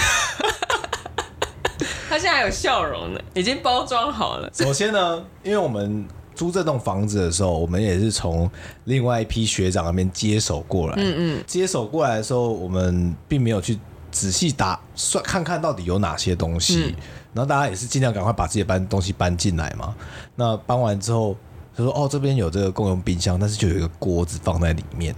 [2.09, 4.49] 他现在还有笑容呢，已经包装好了。
[4.53, 6.07] 首先呢，因为我们。
[6.36, 8.50] 租这栋房子的时候，我们也是从
[8.84, 10.93] 另外一批学长那边接手过来。
[10.98, 13.80] 嗯嗯，接手过来的时候，我们并没有去
[14.12, 16.93] 仔细打算看看到底有哪些东西。
[16.95, 16.95] 嗯、
[17.34, 19.95] 然后大家也是尽量赶快把自己的搬东西搬进来嘛。
[20.36, 21.36] 那搬完之后，
[21.76, 25.15] 他说：“哦，这边有这个共用冰箱，但是就有一个锅子放在里面。”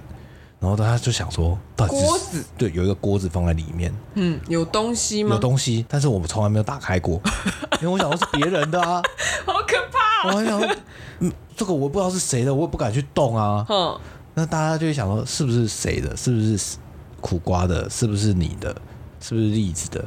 [0.59, 2.43] 然后大家就想说：“到底锅子？
[2.57, 3.93] 对，有一个锅子放在里面。
[4.15, 5.35] 嗯，有东西吗？
[5.35, 7.21] 有东西，但是我们从来没有打开过，
[7.79, 8.99] 因为我想说是别人的啊，
[9.45, 10.33] 好可怕、啊！
[10.33, 10.77] 我想。”
[11.19, 13.65] 嗯，这个我不知道是谁的，我也不敢去动啊。
[13.69, 13.99] 嗯，
[14.35, 16.15] 那大家就会想说，是不是谁的？
[16.15, 16.77] 是不是
[17.19, 17.89] 苦瓜的？
[17.89, 18.69] 是不是你的？
[19.19, 20.05] 是不是栗子的？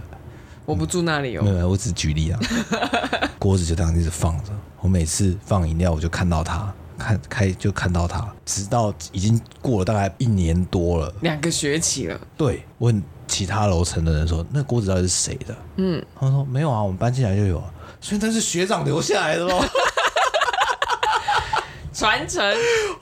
[0.64, 1.42] 我不住那里哦。
[1.42, 2.38] 没有，我只举例啊。
[3.40, 12.20] 锅子就这样一直放着，我每次放饮料，我就看到它，看开就看到它，直到已经过了大概一年多了，两个学期了。
[12.36, 15.56] 对，问其他楼层的人说，那锅子到底是谁的？
[15.78, 17.64] 嗯，他们说没有啊，我们搬进来就有啊，
[18.00, 19.60] 所以那是学长留下来的喽。
[22.00, 22.42] 传承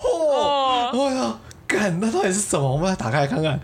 [0.02, 2.72] 哦，哎呀，干，那到底是什么？
[2.72, 3.60] 我们来打开来看看，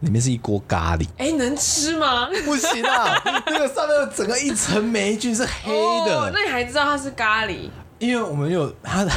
[0.00, 1.06] 里面是一锅咖喱。
[1.18, 2.26] 哎、欸，能吃吗？
[2.46, 6.18] 不行啊， 那个上面有整个一层霉菌是黑的。
[6.18, 7.68] 哦，那你还知道它是咖喱？
[7.98, 9.10] 因为我们有它的，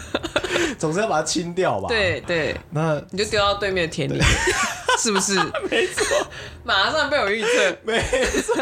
[0.78, 1.88] 总是要把它清掉吧？
[1.88, 4.18] 对对，那你就丢到对面的田里，
[4.98, 5.34] 是不是？
[5.70, 6.26] 没错，
[6.64, 8.00] 马上被我预测，没
[8.40, 8.56] 错。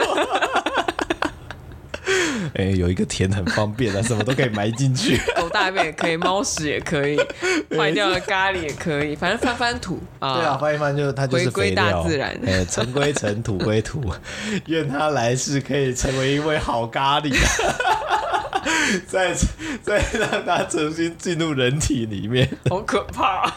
[2.55, 7.19] 哎、欸，有一个田很方便啊，什么都可以埋进去， 狗大便也可以，猫屎也可以，
[7.77, 10.35] 坏掉的咖喱也可以，反正翻翻土啊。
[10.35, 12.31] 对啊，翻一翻就它就是回归大自然。
[12.47, 14.03] 哎、欸，尘归尘，土归土，
[14.67, 17.35] 愿他来世可以成为一位好咖喱，
[19.07, 19.35] 再
[19.83, 23.53] 再让他重新进入人体里面，好可怕。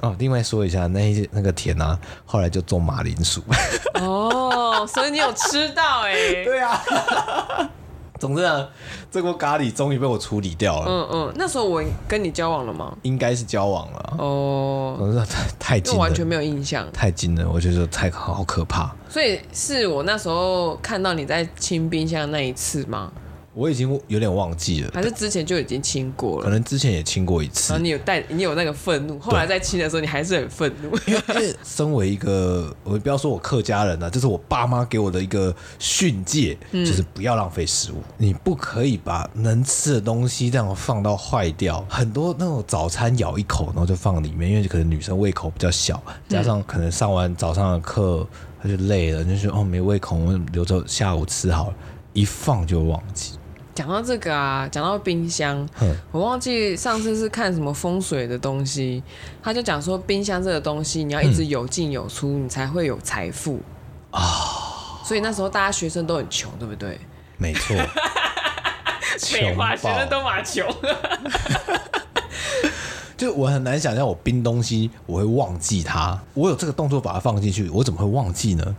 [0.00, 3.42] 哦，另外说一下，那一那个田啊，后来就种马铃薯。
[4.00, 6.44] 哦，所以你有吃到哎、欸？
[6.46, 6.80] 对啊。
[8.18, 8.68] 总之啊，
[9.12, 10.86] 这锅咖喱终于被我处理掉了。
[10.88, 12.92] 嗯嗯，那时候我跟你交往了吗？
[13.02, 14.14] 应该是交往了。
[14.18, 16.84] 哦，总之太太近了，完全没有印象。
[16.92, 18.92] 太近了，我觉得太好可怕。
[19.08, 23.12] 所以是我那时候看到你在清冰箱那一次吗？
[23.58, 26.44] 我已经有点忘记了，还是之前就已经亲过了？
[26.44, 27.72] 可能之前也亲过一次。
[27.72, 30.96] 然后你有带，你有那个愤怒，后来在亲的时候，你还是很愤怒。
[31.06, 37.96] 因为身为一个，我不要说我客家人啊，这是我爸妈给我的一个训诫，就是不要浪费食物。
[38.16, 41.84] 你不可以把能吃的东西这样放到坏掉。
[41.88, 48.24] 很多那种早餐咬一口，然后就放里面，因为可能女生胃口比较小，加上可能上完早上的课，
[48.62, 51.74] 她就累了，就说哦没胃口，我留着下午吃好了，
[52.12, 53.32] 一放就忘记。
[53.78, 55.64] 讲到这个啊，讲到冰箱，
[56.10, 59.00] 我忘记上次是看什么风水的东西，
[59.40, 63.60] 他就讲说冰箱这个东西，你要一直有进有出，你才会有财富
[64.10, 64.20] 啊。
[65.04, 66.98] 所以那时候大家学生都很穷，对不对？
[67.36, 67.76] 没错，
[69.30, 70.66] 废话，学生都蛮穷。
[73.16, 76.20] 就我很难想象，我冰东西我会忘记它。
[76.34, 78.76] 我有这个动作把它放进去，我怎么会忘记呢？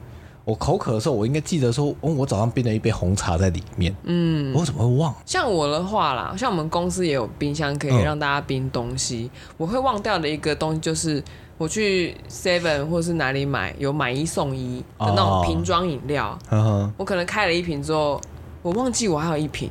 [0.49, 3.95] 我口渴的时候，我应该记得说，哦，我早上冰了一杯红茶在里面。
[4.03, 5.13] 嗯，我怎么会忘？
[5.23, 9.29] 像我的话啦，像我们公司也有冰箱可以让大家冰东西。
[9.31, 11.23] 嗯、我会忘掉的一个东西就是，
[11.59, 16.37] 我去 Seven 或是哪里买有买一送一的那种瓶装饮料。
[16.97, 18.19] 我可能开了一瓶之后，
[18.63, 19.69] 我忘记我还有一瓶。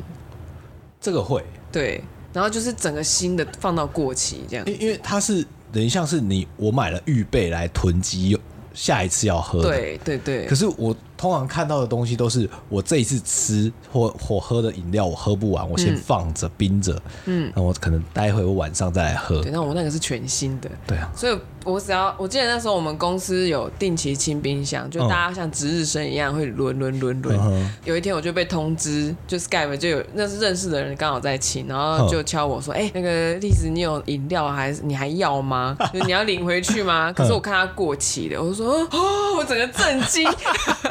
[1.00, 2.00] 这个会对。
[2.32, 8.38] 然后就是整个新的放到过期这样，因因为它是等于像是你我买了预备来囤积，
[8.78, 9.68] 下一次要喝的。
[9.68, 10.46] 对对对。
[10.46, 19.42] 可是我通常看到的东西都是我这一次吃或或喝的饮料我喝不完，我先放着冰着，嗯，那我可能待会我晚上再来喝。
[19.42, 20.70] 对，那我那个是全新的。
[20.86, 21.10] 对啊。
[21.14, 21.38] 所以。
[21.64, 27.70] 我只要我记得那时候我们公司有定期清冰箱，就大家像值日生一样会轮轮轮轮。
[27.84, 35.76] 有一天我就被通知，就 Skype 就有那是认识的人刚好在清，然后就敲我说：“哎、欸，那个丽子，你有饮料还是你还要吗？
[35.92, 40.26] 就你要领回去吗？”可是我看它过期了，我就说：“哦，我整个震惊。”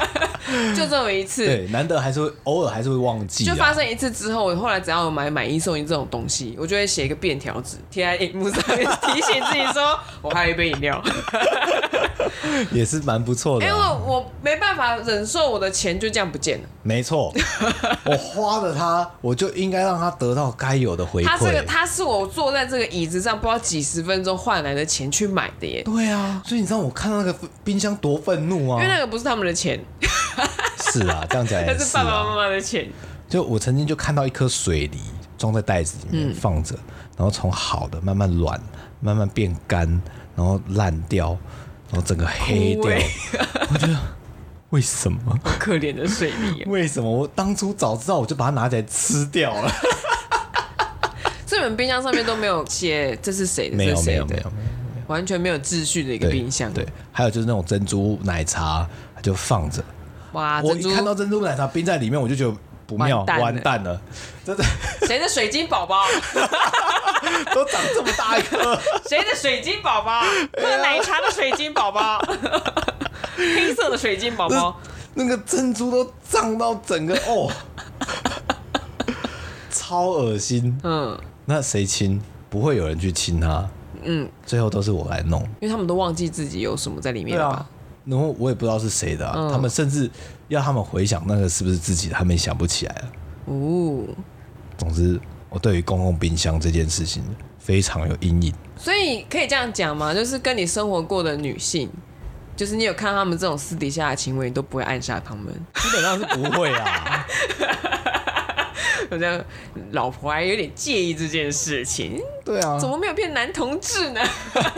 [0.78, 3.44] 就这么一次，对，难得还是会偶尔还是会忘记。
[3.44, 10.68] 就发生一次之后，我后来只要有买买一送一这种东西，我就会写一个便条纸贴在荧幕上面，提醒自己说 我还有一杯。
[10.68, 11.02] 饮料
[12.72, 16.68] 也是蛮不错的，啊，因为我没办法忍受我的钱就这样不见了。
[16.84, 17.34] 没错，
[18.06, 21.28] 我花了它，我就应该让它得到该有的回馈。
[21.28, 25.84] 他这个，它是我坐在这个椅子上不知道几十分钟换来的钱去买的耶。
[25.84, 28.82] 对啊，所以你知道我看到那个冰箱多愤怒啊！
[28.82, 29.80] 因为那个不是他们的钱。
[30.92, 31.76] 是啊，这样讲也是，啊。
[31.78, 32.88] 那是爸爸妈妈的钱。
[33.30, 35.00] 就我曾经就看到一颗水梨
[35.38, 38.60] 装在袋子里面放着，嗯、然后从好的慢慢软，
[39.02, 40.02] 慢慢变干。
[40.38, 41.36] 然后烂掉，
[41.90, 43.10] 然后整个黑掉，欸、
[43.72, 43.98] 我觉得
[44.72, 45.20] 为什么？
[45.44, 46.66] 好可怜的水泥、啊。
[46.68, 47.10] 为什么？
[47.10, 49.72] 我当初早知道，我就把它拿起来吃掉了。
[51.48, 53.78] 这本冰箱上面都没有写这是谁的？
[53.78, 54.02] 没有？
[54.04, 54.52] 没有没有
[55.08, 56.72] 完全没有秩序的一个冰箱。
[56.74, 58.86] 对，对，还有就是那种珍珠奶茶
[59.22, 59.82] 就放着。
[60.34, 60.62] 哇！
[60.62, 62.54] 我一看到珍珠奶茶冰在里面，我就觉得。
[62.88, 64.00] 不妙，完蛋了！
[64.46, 64.64] 真的，
[65.06, 66.06] 谁的水晶宝宝
[67.54, 68.80] 都长这么大一颗？
[69.10, 70.22] 谁的水晶宝宝？
[70.22, 72.18] 喝奶茶的水晶宝宝，
[73.36, 74.80] 黑色的水晶宝宝，
[75.16, 77.52] 那个珍珠都胀到整个哦，
[79.70, 80.80] 超恶心。
[80.84, 82.22] 嗯，那谁亲？
[82.50, 83.70] 不会有人去亲他。
[84.04, 87.66] 嗯，最后都是我来弄，因为他们都忘记自己有什么在里面了吧？
[88.06, 90.10] 然后我也不知道是谁的、啊，嗯、他们甚至
[90.48, 93.12] 要他们回想那个是不是自己，他们也想不起来了。
[93.46, 94.04] 哦，
[94.78, 97.24] 总之我对于公共冰箱这件事情
[97.60, 98.54] 非常有阴影。
[98.78, 100.14] 所以可以这样讲吗？
[100.14, 101.90] 就是跟你生活过的女性，
[102.56, 105.46] 就是你有看他们这种私底下的行为，你都不会暗杀他们？
[105.76, 107.26] 基本上是不会啊。
[109.12, 109.40] 好像
[109.92, 112.22] 老婆还有点介意这件事情。
[112.44, 114.22] 对啊，怎么没有变男同志呢？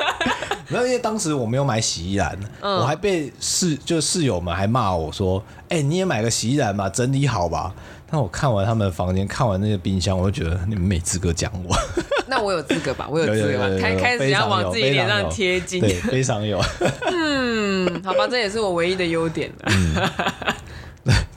[0.70, 7.74] 没有，因为当时我没有买洗衣篮，嗯、我还被室就室友们还骂我说：“哎、欸，你也买个洗衣篮吧，整理好吧。”
[8.12, 11.76] 但我看完他们的房间，看完那个冰箱，我就觉得你们没资格讲我。
[12.28, 13.08] 那我有资格吧？
[13.10, 13.68] 我有资格吧？
[13.80, 16.60] 开开始要往自己脸上贴金，对，非常有。
[17.12, 19.72] 嗯，好吧，这也是我唯一的优点了。
[19.72, 20.10] 嗯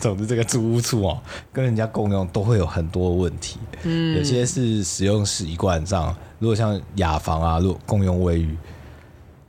[0.03, 3.57] 总之，这个租屋处哦，跟人家共用都会有很多问题。
[3.85, 8.57] 嗯，有些是使用习惯上，如果像雅房啊，如果共用卫浴，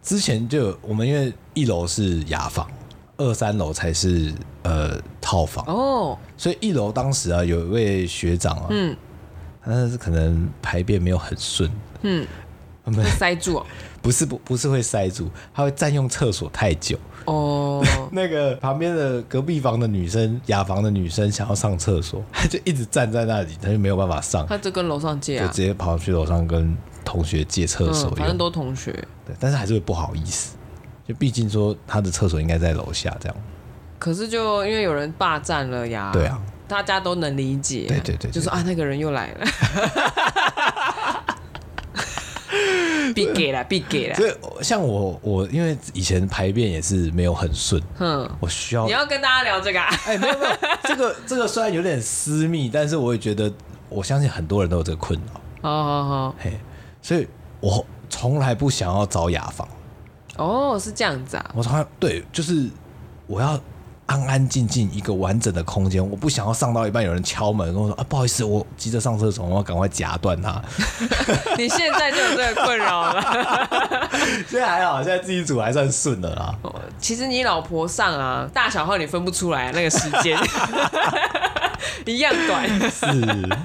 [0.04, 2.70] 之前就我们因为一楼是雅房，
[3.18, 5.66] 二三楼才是呃套房。
[5.66, 8.96] 哦，所以一楼当时啊，有一位学长啊，嗯，
[9.66, 11.68] 但是可能排便没有很顺，
[12.04, 12.28] 嗯，
[12.86, 13.66] 会塞住哦，
[14.04, 16.96] 不是不不是会塞住，他会占用厕所太久。
[17.26, 18.08] 哦，oh.
[18.12, 24.46] 那个旁边的隔壁房的女生，雅房的女生想要上厕所，她 就一直站在那里，她就没有办法上。
[24.48, 28.92] 她就跟楼上借啊，就直接跑去楼上跟同学借厕所，嗯，反正都同学。
[29.26, 30.56] 对，但是还是会不好意思，
[31.08, 33.36] 就毕竟说她的厕所应该在楼下这样。
[34.00, 37.86] 可是就因为有人霸占了呀，对啊，大家都能理解。
[37.88, 39.46] 对对对，对，就说啊，那个人又来了。
[43.14, 44.16] 必给了，必给了。
[44.16, 48.86] 所以像我，我因为以前排便也是没有很顺，嗯，我需要。
[48.86, 49.80] 你要跟大家聊这个？
[49.80, 49.88] 啊？
[50.06, 50.52] 哎，没有没有，
[50.84, 53.52] 这个这个虽然有点私密，但是我也觉得，
[53.90, 55.42] 我相信很多人都有这个困扰。
[55.62, 56.60] 好好好，嘿，
[57.02, 57.28] 所以
[57.60, 59.68] 我从来不想要找雅房。
[60.38, 61.52] 哦，是这样子啊。
[61.56, 62.70] 我从来对，就是
[63.28, 63.60] 我要。
[64.14, 70.62] 安安静静一个完整的空间，我不想要上到一半有人敲门跟我说啊，不好意思，我急着上厕所，我要赶快夹断它。
[71.58, 74.10] 你现在就有这个困扰了？
[74.48, 76.56] 现在还好，现在自己煮还算顺的啦。
[77.00, 80.38] 其实你老婆上啊，大小号你分不出来那个时间，
[82.06, 82.70] 一样短。
[82.92, 83.58] 是，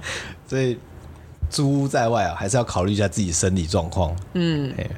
[0.48, 0.78] 所以
[1.50, 4.16] 租屋在外啊，还是要考虑一下自己生理状况。
[4.32, 4.88] 嗯，哎，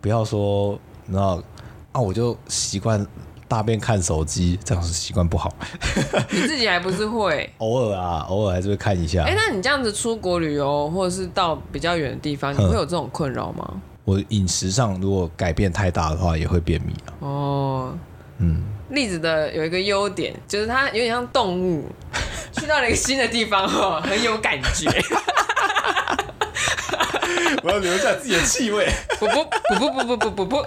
[0.00, 1.42] 不要说，你知道
[1.90, 3.04] 啊，我就习惯
[3.50, 5.52] 大便看手机，这样子习惯不好。
[6.30, 7.52] 你自己还不是会？
[7.58, 9.24] 偶尔啊，偶尔还是会看一下。
[9.24, 13.68] 哎，那你这样子出国旅游，或者是到比较远的地方，你会有这种困扰吗？
[14.04, 17.10] 我饮食上如果改变太大的话，也会便秘啊。
[17.18, 17.92] 哦，
[18.38, 21.90] 嗯，栗子的有一个优点，就是它有点像动物，
[22.54, 24.88] 去到了一个新的地方哦，很有感觉。
[27.64, 28.88] 我要留下自己的气味。
[29.18, 29.44] 不不
[29.76, 30.66] 不不不不不不。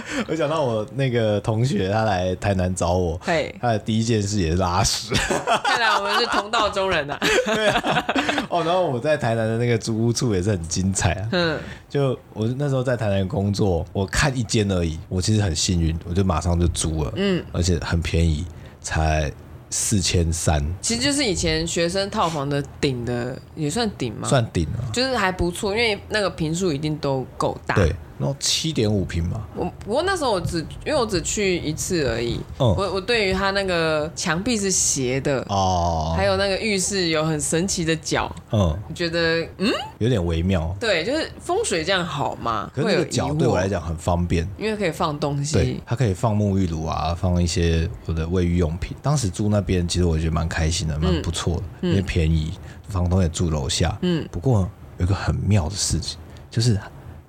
[0.28, 3.20] 我想到我那个同学，他来台南找我，
[3.60, 5.14] 他的第一件事也是拉屎。
[5.64, 7.20] 看来我们是同道中人呐、啊。
[7.46, 8.06] 对啊。
[8.48, 11.28] 哦，然后我在台南的那个租屋处也是很精彩啊。
[11.32, 11.58] 嗯。
[11.88, 17.12] 就我那时候在台南工作，我看一间而已，我其实很幸运，我就马上就租了。
[17.16, 17.44] 嗯。
[17.52, 18.44] 而且很便宜，
[18.80, 19.30] 才
[19.70, 20.62] 四千三。
[20.80, 24.28] 其实就是以前学生套房的顶的，也算顶吗？
[24.28, 24.88] 算顶啊。
[24.92, 27.74] 就是还不错，因为那个坪数一定都够大。
[27.74, 27.94] 对。
[28.22, 35.44] 然后七点五平嘛，我不过那时候我只因为我只去一次而已，嗯、我我对于它那个墙壁是斜的。
[35.48, 39.68] 哦，还有那个浴室有很神奇的角，嗯，我觉得嗯？
[39.98, 48.96] 有点微妙，对，就是风水这样好嘛，可是那个角对我来讲很方便，因为可以放东西，它可以放沐浴乳啊，放一些我的卫浴用品。
[49.02, 52.52] 当时住那边其实我觉得蛮开心的，蛮不错的，嗯、因为便宜，
[52.88, 56.16] 房东也住楼下，嗯，不过有一个很妙的事情
[56.48, 56.78] 就是。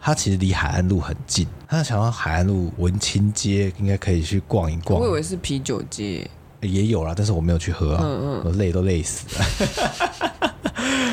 [0.06, 5.00] 它其实离海岸路很近，他想到海岸路文青街应该可以去逛一逛。
[5.00, 9.46] 我以为是啤酒街，也有啦，但是我没有去喝啊，嗯嗯我累都累死了。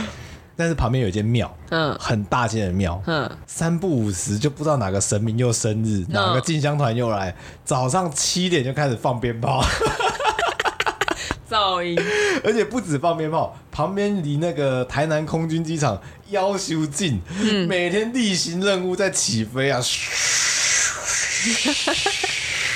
[0.57, 7.33] 但是旁边有一间庙，嗯，很大间的庙，嗯，三不五时就不知道哪个神明又生日，嗯、哪个进香团又来，
[7.65, 9.65] 早上七点就开始放鞭炮。
[11.51, 11.99] 噪音，
[12.45, 19.81] 而且不止放鞭炮，旁边离那个台南空军机场要求近，嗯、每天例行任务在起飞啊，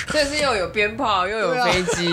[0.08, 2.12] 这是又有鞭炮又有飞机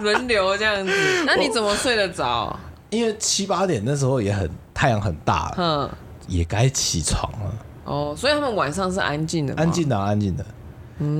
[0.00, 0.92] 轮、啊、流这样子，
[1.26, 2.58] 那你怎么睡得着？
[2.90, 5.90] 因为七八点那时候也很太阳很大了，嗯，
[6.26, 7.54] 也该起床了。
[7.84, 10.44] 哦，所以他们晚上是安静的，安静的，安静的。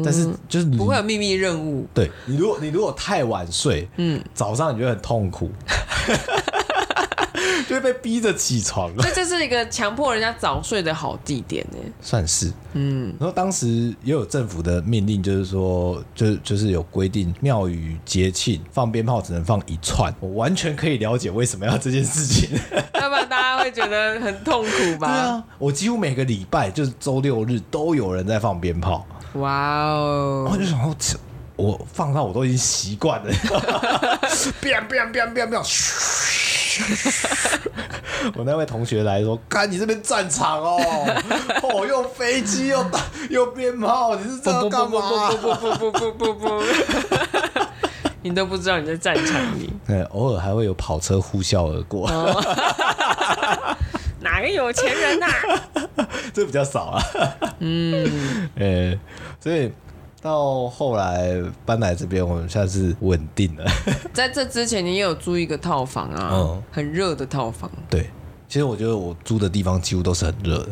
[0.05, 1.87] 但是就是不会有秘密任务。
[1.95, 5.51] 对，你如果你如果太晚睡，嗯，早上你就会很痛苦，
[7.69, 8.91] 就会被逼着起床。
[8.99, 11.79] 所以这是一个强迫人家早睡的好地点呢。
[12.01, 13.15] 算是，嗯。
[13.21, 20.13] 然后当时也有政府的命令，就是说，就就是有规定，庙宇节庆放鞭炮只能放一串。
[20.21, 22.59] 我完全可以了解为什么要这件事情，
[22.95, 25.07] 要不然大家会觉得很痛苦吧？
[25.07, 29.07] 对啊，我几乎每个礼拜就是周六日都有人在放鞭炮。
[29.39, 30.49] 哇哦！
[30.51, 30.95] 我就想说，
[31.57, 33.33] 我放到我都已经习惯了。
[34.61, 35.61] 变变变变变！
[38.35, 40.77] 我那位同学来说：“看你这边战场哦，
[41.63, 46.63] 哦，又飞机又打又鞭炮，你是这样干嘛？”不不不不不不不！
[48.23, 49.73] 你都不知道你在战场里。
[49.87, 52.09] 对，偶尔还会有跑车呼啸而过。
[54.39, 56.09] 哪个有钱人呐、啊？
[56.33, 57.03] 这比较少啊。
[57.59, 59.01] 嗯，呃、欸，
[59.41, 59.73] 所以
[60.23, 63.65] 到后来搬来这边，我们算是稳定了。
[64.15, 67.69] 在这之前，你也有租一个套房啊，嗯，很热的套房。
[67.91, 68.09] 对，
[68.47, 70.69] 其实我觉得我租的地方几乎都是很热的。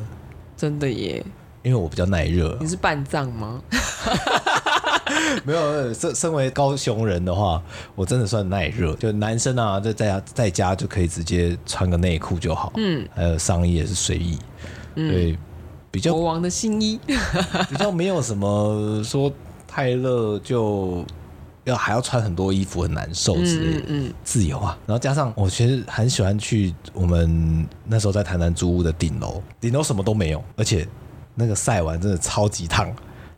[0.57, 1.24] 真的耶？
[1.64, 2.57] 因为我比较耐热。
[2.61, 3.61] 你是半藏吗？
[5.45, 7.62] 没有，身身为高雄人的话，
[7.95, 8.95] 我真的算耐热。
[8.97, 12.73] 就男生啊，在在家在家就可以直接穿个内裤就好。
[12.77, 14.38] 嗯，还有上衣也是随意。
[14.97, 15.38] 嗯，对，
[15.90, 16.99] 比较国王的新衣，
[17.71, 19.33] 比较没有什么说
[19.69, 21.05] 太热就
[21.64, 23.83] 要还要穿很多衣服很难受之类的。
[23.88, 24.77] 嗯，自由啊。
[24.87, 30.87] 然后加上我其实很喜欢去我们那时候在台南租屋的顶楼，顶楼什么都没有，而且
[31.35, 32.92] 那个晒完真的超级烫。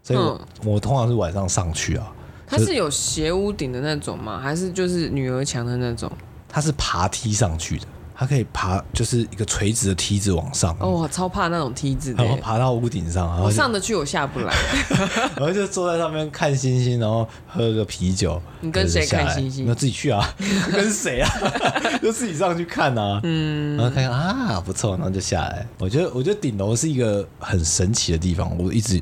[0.08, 2.10] 所以我，嗯、我通常是晚上上去啊。
[2.46, 4.40] 它是有斜屋顶的那种吗？
[4.42, 6.10] 还是就是女儿墙的那种？
[6.48, 7.84] 它是爬梯上去的，
[8.16, 10.74] 它可以爬，就是一个垂直的梯子往上。
[10.80, 14.54] 哦，我超怕那种梯子的，然后爬到屋顶上，然后我上得去，我下不来。
[15.36, 18.40] 然后就坐在上面看星星，然后喝个啤酒。
[18.62, 19.66] 你跟谁看星星？
[19.66, 20.26] 那自己去啊，
[20.72, 21.30] 跟谁啊？
[22.00, 23.20] 就自己上去看啊。
[23.24, 25.66] 嗯，然后看看啊，不错，然后就下来。
[25.76, 28.98] 我觉得，我觉得顶楼是一个很神奇的地方，我一直。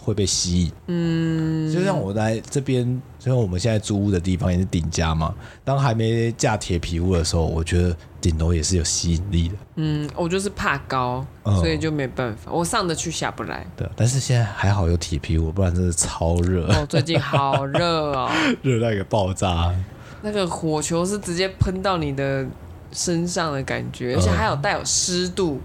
[0.00, 0.72] 会被吸引。
[0.86, 5.34] 嗯，就像我来这边，就像我们现在租屋的地方也是顶家嘛。
[5.64, 9.54] 当还没架铁皮屋的时候，我觉得顶楼也是有吸引力的。
[9.76, 13.66] 嗯，我就是怕高，嗯、所以就没办法，我上得去下不来。
[13.76, 16.66] 对，但是现在还好有铁皮屋，不然真的超热。
[16.72, 18.30] 哦，最近好热哦，
[18.62, 19.74] 热到一个爆炸。
[20.22, 22.46] 那个火球是直接喷到你的
[22.92, 25.60] 身上的感觉，而且还有带有湿度。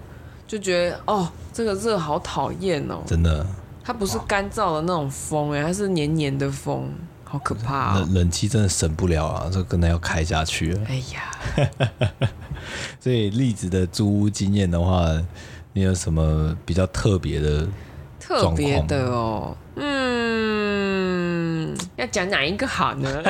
[0.48, 3.44] 就觉得哦，这个热好讨厌哦，真的。
[3.86, 6.90] 它不是干燥的那种风哎，它是黏黏的风，
[7.24, 8.00] 好可怕哦。
[8.00, 10.82] 冷冷气真的省不了啊，这可能要开下去了。
[10.88, 11.70] 哎呀，
[13.00, 15.06] 所以栗子的租屋经验的话，
[15.74, 17.68] 你有什么比较特别的？
[18.20, 23.22] 特别的哦，嗯，要讲哪一个好呢？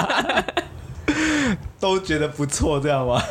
[1.78, 3.22] 都觉得不错，这样吗？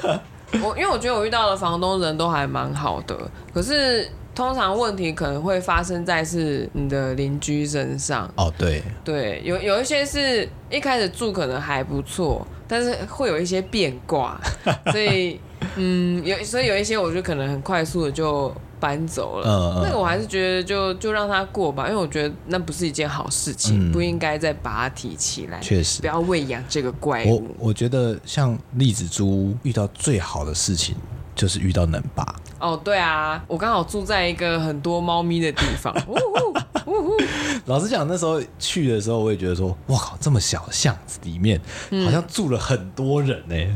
[0.62, 3.18] 我因为我觉得我遇到的房东人都还蛮好的，
[3.52, 4.08] 可是
[4.38, 8.32] 通常问题可能会发生在是你的邻居身上。
[8.36, 14.40] 哦，对，对，有有一些是一开始住可能还不错，但是会有一些变卦，
[14.94, 15.40] 所以
[15.76, 18.54] 嗯，有所以有一些我觉得可能很快速的就。
[18.80, 25.60] 搬走了，嗯、那个我还是觉得就就让他过吧，因为我觉得那不是一件好事情，嗯、不应该再把它提起来。
[25.62, 27.44] 确实，不要喂养这个怪物。
[27.58, 30.96] 我我觉得像栗子猪遇到最好的事情
[31.38, 32.36] 就是遇到能爸。
[32.60, 35.96] 哦，对啊，我刚好住在一个很多猫咪的地方。
[37.66, 41.62] 老实讲，那时候去的时候，我也觉得说，哇靠，这么小的巷子里面，
[42.04, 43.72] 好像住了很多人呢、欸。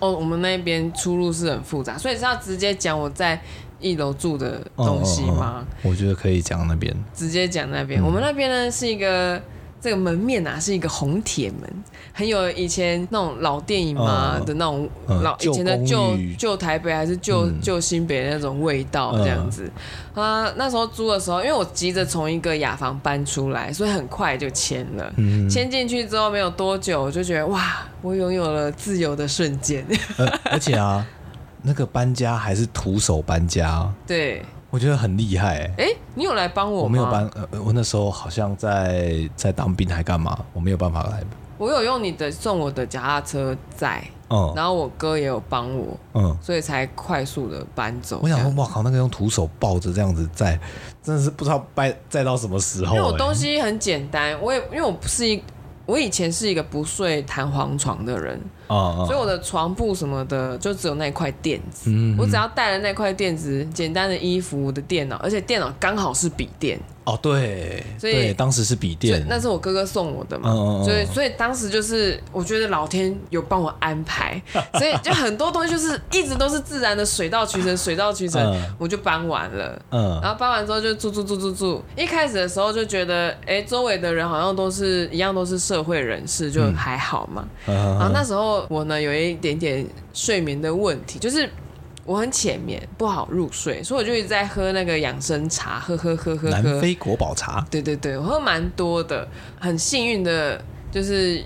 [0.00, 3.40] 哦，我们那边出入是很复杂，所以是要直接讲我在。
[3.82, 5.66] 一楼住的东西吗？
[5.82, 5.90] 嗯？
[5.90, 8.00] 我觉得可以讲那边，直接讲那边。
[8.00, 9.42] 嗯、我们那边呢是一个
[9.82, 19.64] 这个门面啊，是一个红铁门，很有以前那种老电影嘛的那种老、嗯、以前的旧旧台北还是旧旧、嗯、新北的那种味道这样子。
[20.14, 25.12] 啊、嗯，那时候租的时候，因为我急着从一个雅房搬出来，所以很快就签了。
[25.50, 29.84] 签进、嗯、去之后没有多久，我就觉得哇，我拥有了自由的瞬间。
[30.16, 31.04] 呃、而且啊。
[31.64, 34.42] 那个搬家还是徒手搬家， 对，
[34.72, 35.70] 我觉得很厉害。
[35.76, 36.84] 哎，你有来帮我吗？
[36.84, 41.22] 我没有搬，呃，我那时候好像在在当兵还干嘛，我没有办法来。
[41.58, 48.20] 我有用你的送我的脚踏车载，嗯，然后我哥也有帮我，嗯，所以才快速的搬走。
[48.22, 50.58] 我想说，哇靠，那个用徒手抱着这样子载，
[51.02, 52.96] 真的是不知道搬载到什么时候。
[52.96, 55.40] 因为我东西很简单，我也因为我不是一，
[55.84, 58.40] 我以前是一个不睡弹簧床的人。
[59.06, 66.78] 所以我的床铺什么的就只有那一块垫子，嗯、我只要带了那块垫子，简单的衣服、我的电脑，而且电脑刚好是笔电。
[67.04, 74.40] 哦，对，所以对当时是笔电，那是我哥哥送我的嘛，哦、所以所以当时就是我觉得老天有帮我安排，
[74.78, 79.76] 所以就很多东西就是一直都是自然的水到渠成， 水到渠成，嗯、我就搬完了。
[79.90, 87.44] 嗯，然后搬完之后就住住住住住，一开始的时候就觉得，哎、欸，周围的人好像都是一样，都是社会人士，就还好嘛。
[87.66, 88.61] 嗯、然后那时候。
[88.68, 91.48] 我呢有一点点睡眠的问题，就是
[92.04, 96.50] 我很浅眠，不好入睡，所以我就一直在喝那个养生茶，喝喝喝喝喝。
[96.50, 97.64] 南非国宝茶。
[97.70, 99.28] 对对对，我喝蛮多的，
[99.60, 101.44] 很幸运的，就是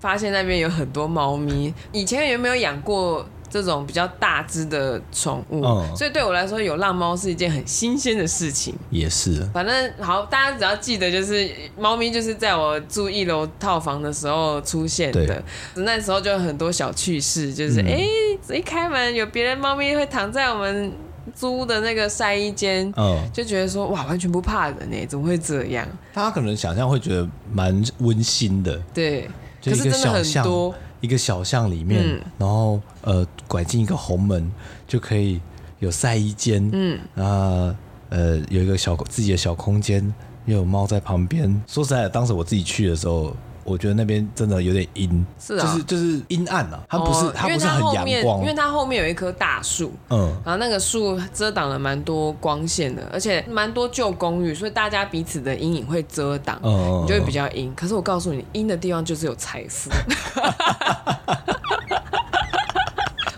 [0.00, 1.72] 发现那边有很多猫咪。
[1.92, 3.26] 以前有没有养过？
[3.48, 8.74] 这种比较大只的宠物，嗯、所以对我来说，有浪猫是一件很新鲜的事情。
[8.90, 15.26] 也是，反正好，大家只要记得，就是猫咪就是在我住一楼套房的时候出现的。
[15.26, 15.42] 对
[15.84, 18.04] 那时候就有很多小趣事，就是哎、
[18.48, 20.92] 嗯，一开门有别人猫咪会躺在我们
[21.34, 25.86] 租的那个晒衣间，嗯、就觉得说哇，完全不怕人呢，怎么会这样？
[26.12, 29.30] 大家可能想象会觉得蛮温馨的，对，
[29.64, 30.74] 可是真的很多。
[31.02, 34.52] 一个小巷里面，嗯、然后呃，拐进一个红门
[34.86, 35.40] 就可以
[35.78, 37.74] 有晒衣间，嗯，啊，
[38.10, 41.62] 呃，有一个小自己的小空间，又有猫在旁边。
[41.66, 43.34] 说实在的，当时我自己去的时候。
[43.68, 57.74] 我觉得那边真的有点阴，是啊，就是就是阴暗啊，它不是它不是很阳光，因为它后面有一棵大树，嗯，然后那个树遮挡了蛮多光线的，而且蛮多旧公寓，所以大家彼此的阴影会遮挡，嗯，你就会比较阴。
[57.74, 59.90] 可是我告诉你，阴的地方就是有财富。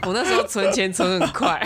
[0.08, 1.60] 我那时候存钱存很快。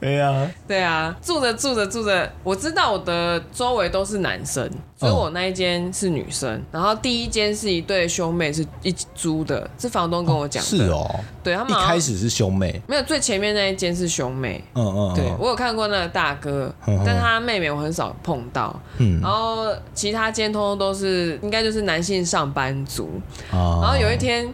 [0.00, 6.52] 对呀、啊，对啊，住着住着住着，我知道我的周围都是男生，所以我那一间是女生。
[6.52, 10.68] 哦、然后第一间是一对兄妹，是一起租的，是房东跟我讲的。
[10.68, 14.62] 哦是哦，对他们一开始是兄妹，没有最前面那一间是兄妹。
[14.74, 18.78] 嗯嗯，对我有看过那个大哥，嗯、但他妹妹我很少碰到。
[18.98, 23.08] 嗯，然后其他间通通都是应该就是男性上班族。
[23.52, 24.46] 哦、然后有一天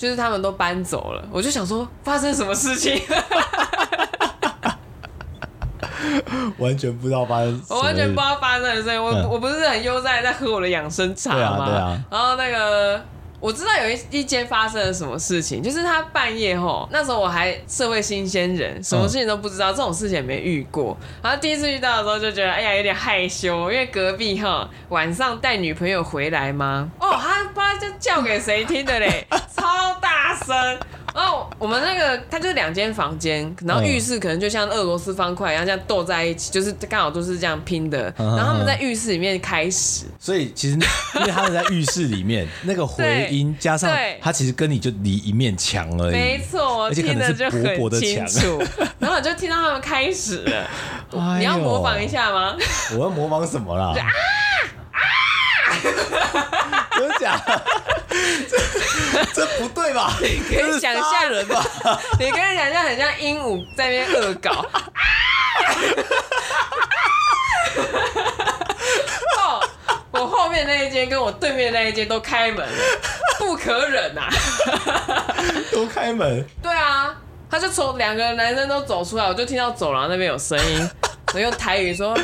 [0.00, 2.98] 就是他们都搬走了，我就想说发生什么事情。
[6.56, 9.04] 完全不知道发生，我完全不知道发生什么事情。
[9.04, 11.66] 我、嗯、我不是很悠哉在喝我的养生茶吗？
[11.66, 12.04] 对啊，对啊。
[12.10, 12.98] 然后那个。
[13.40, 20.96] 我知道有一一间发生了什么事情，就是他半夜吼，那时候我还社会新鲜人，什么事情都不知道，这种事情也没遇过。
[21.22, 26.90] 然后第一次遇到的时候就觉得，哎呀，有点害羞，因为隔壁哈晚上带女朋友回来吗？
[27.00, 29.26] 哦，他不知道就叫给谁听的嘞，
[29.56, 30.78] 超大声。
[31.14, 38.12] 然后我们那个，它就是两间房间，然后浴室可能就像俄罗斯方块一样这样斗在一起，就是刚好都是这样拼的。
[38.16, 40.74] 然后他们在浴室里面开始，所以其实
[41.14, 43.90] 因为他们在浴室里面，那个回音加上
[44.22, 48.62] 他其实跟你就离一面墙而已，没错，而且听得就很清楚。
[48.98, 50.70] 然后我就听到他们开始了，
[51.38, 52.56] 你要模仿一下吗？
[52.96, 53.94] 我要模仿什么啦？
[53.98, 54.06] 啊
[54.92, 55.00] 啊！
[56.92, 57.62] 真的假的？
[58.50, 58.56] 这
[59.32, 60.12] 这不对吧？
[60.20, 61.64] 你可以想象人吧？
[62.18, 64.50] 你可以想象很像鹦鹉在那边恶搞。
[69.38, 69.62] 哦，
[70.10, 72.72] 我后面那一间跟我对面那一间都开门了，
[73.38, 74.28] 不可忍啊！
[75.72, 76.44] 都开门？
[76.62, 77.14] 对啊，
[77.50, 80.90] 他就从两个男生都走出来，我就听到走廊那边有声音，
[81.32, 82.18] 我用台语说：“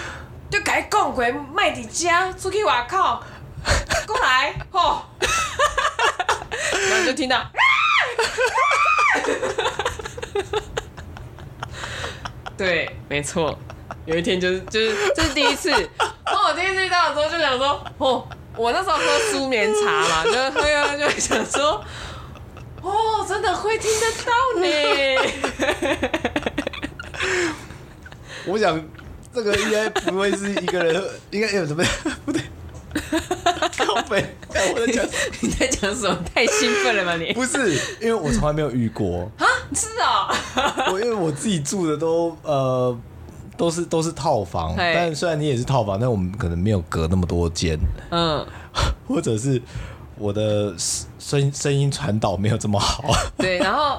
[0.50, 3.20] 就该讲鬼卖底家出去外口。”
[4.06, 5.02] 过来，吼！
[6.88, 7.44] 然后就听到，
[12.56, 13.58] 对，没错，
[14.04, 21.84] 有一天就是就是这是第一次，哦我第一次遇到的时候就想说，哦，我那时候喝舒眠茶嘛，就喝喝就想说，
[22.82, 24.66] 哦，真的会听得到呢。
[28.46, 28.80] 我想
[29.34, 31.84] 这个应该不会是一个人，应该有什么
[32.24, 32.40] 不对。
[33.76, 34.24] 靠北！
[34.74, 35.04] 我在讲，
[35.40, 36.18] 你在讲什么？
[36.34, 37.32] 太兴奋了吧你？
[37.32, 39.46] 不是，因为我从来没有遇过啊！
[39.74, 42.98] 是啊、喔，我因为我自己住的都呃
[43.56, 47.78] 都是都是套房，但虽然你也是套房，但我们可能没有隔那么多间，
[48.10, 48.46] 嗯，
[49.06, 49.60] 或者是
[50.16, 50.74] 我的
[51.18, 53.04] 声声音传导没有这么好。
[53.36, 53.98] 对，然后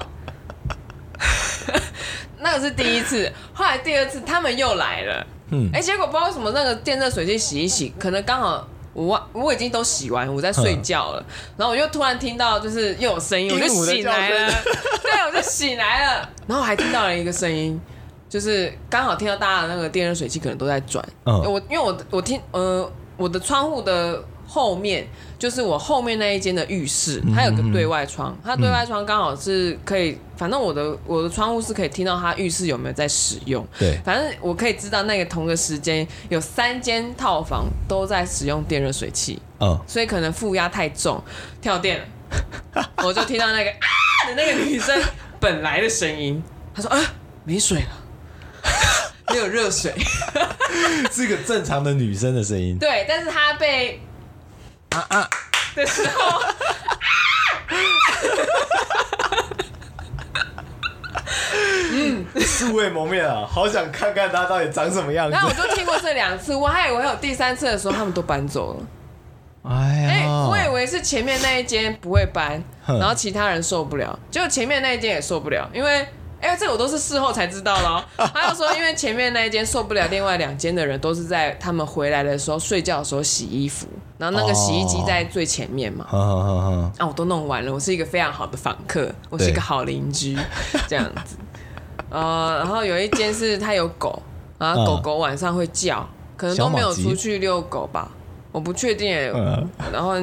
[2.40, 8.66] 那个是第一次，后来第二次他们又来了，嗯，哎、欸，结果不知道为什么那个电热水器洗一洗，可能刚好。
[8.92, 11.24] 我我已经都洗完，我在睡觉了，
[11.56, 14.52] 然后我就突然听到就是又有声音，我就醒来了，
[15.02, 17.80] 对，我就醒来了，然后我还听到了一个声音，
[18.28, 24.22] 就是刚好听到大家的那个电热水器可能都在转，嗯，我因为我我听呃我的窗户的。
[24.50, 25.06] 后面
[25.38, 33.64] 就是我后面那一间的浴室，它有个对外窗，它对外窗刚好是可以，反正我的我的窗户是可以听到它浴室有没有在使用。
[33.78, 39.38] 对，反正我可以知道那个同个时间有三间套房都在使用电热水器。
[39.60, 41.22] 嗯，所以可能负压太重，
[41.60, 44.98] 跳电了， 我就听到那个啊的那个女生
[45.38, 46.42] 本来的声音，
[46.74, 46.98] 她说啊
[47.44, 47.90] 没水了，
[49.28, 49.92] 没有热水，
[51.12, 52.78] 是一个正常的女生的声音。
[52.78, 54.00] 对，但是她被。
[54.90, 55.28] 啊啊
[55.74, 56.40] 的时候，
[61.92, 65.36] 嗯， 素未谋面啊，好想看看他到底长什么样子。
[65.36, 68.80] 那我就听过这两次，我还以为有第三次的时候他们都搬走了。
[69.70, 76.06] 哎呀，欸，我以为是前面那一间不会搬，然后其他人受不了，结果前面那一间也受不了，因为。
[76.40, 78.04] 哎、欸，这我都是事后才知道了。
[78.16, 86.06] 他就说，因为前面那一间受不了，另外两间的人都是在他们回来的时候睡觉的时候洗衣服，然后那个洗衣机在最前面嘛。
[86.12, 90.38] 哦、啊，我都弄完了，我是一个非常好的访客，我是一个好邻居，
[90.86, 91.36] 这样子。
[92.08, 94.22] 呃，然后有一间是他有狗，
[94.58, 98.08] 然后狗狗晚上会叫，可能都没有出去遛狗吧，
[98.52, 99.12] 我不确定。
[99.92, 100.14] 然后，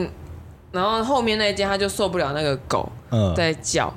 [0.72, 2.89] 然后后面那一间他就受不了那个狗
[3.36, 3.93] 在叫。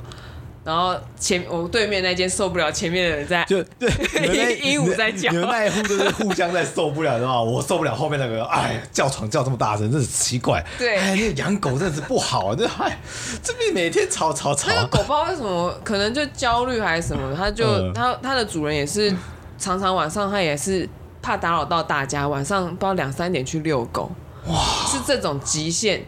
[0.64, 3.88] 然后前我对面那间受不了，前面的人在就对，
[4.60, 10.62] 鹦鹉在叫，你们那一户都是互相在受不了，的话我受不了后面那个，哎，叫床叫这么大声，真是奇怪。
[10.76, 12.98] 对，哎，那个养狗真的是不好啊，这哎，
[13.42, 14.68] 这边每天吵吵吵。
[14.68, 19.10] 那个狗不知道为什么，可能就焦虑还是什么，它就它它的主人也是
[19.58, 20.86] 常常晚上它也是
[21.22, 24.10] 怕打扰到大家，晚上不知道两三点去遛狗，
[24.48, 26.04] 哇，是这种极限。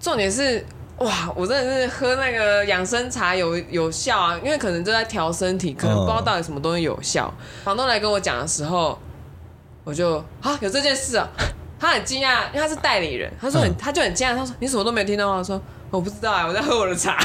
[0.00, 0.66] 重点是。
[0.98, 7.32] 哇，我真的是喝那个养生茶有有效啊，因为可能就在调身体，可能不知道到底什么东西有效。
[7.62, 8.98] 房东来跟我讲的时候，
[9.84, 11.28] 我就啊有这件事啊，
[11.78, 15.36] 他很惊讶，因为他是代理人，他说很他就很惊讶，他说你什么都没听到吗？
[15.38, 17.16] 我说我不知道啊，我在喝我的茶。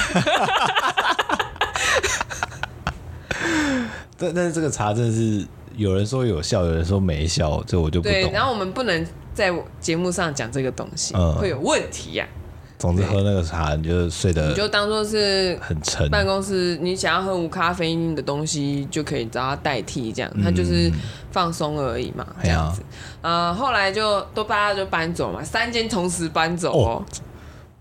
[4.16, 8.14] 但但是这个茶真的是有人说有效，有人说没效，这我就不懂。
[8.14, 9.04] 对，然后我们不能
[9.34, 12.43] 在节目上讲这个东西，嗯、会有问题呀、啊。
[12.84, 16.10] 总之喝那个茶，你就睡得你就当做是很沉。
[16.10, 20.92] 办公室你想要喝无咖啡因的东西，就可以找它代替，这样它就是
[21.32, 22.82] 放松而已嘛，这样子。
[23.22, 27.06] 呃，后来就都大家就搬走嘛，三间同时搬走哦，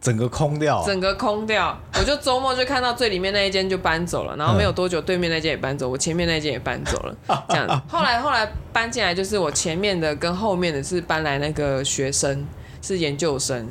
[0.00, 1.76] 整个空掉，整个空掉。
[1.98, 7.16] 我就周末就看到最里面那一间就搬走了，然后没有多久对面那间也搬走，我前面那间也搬走了，
[7.50, 7.74] 这样子。
[7.88, 12.46] 后来后来搬进来就是我前面的跟后面的是搬来那个学生，
[12.80, 13.68] 是研究生。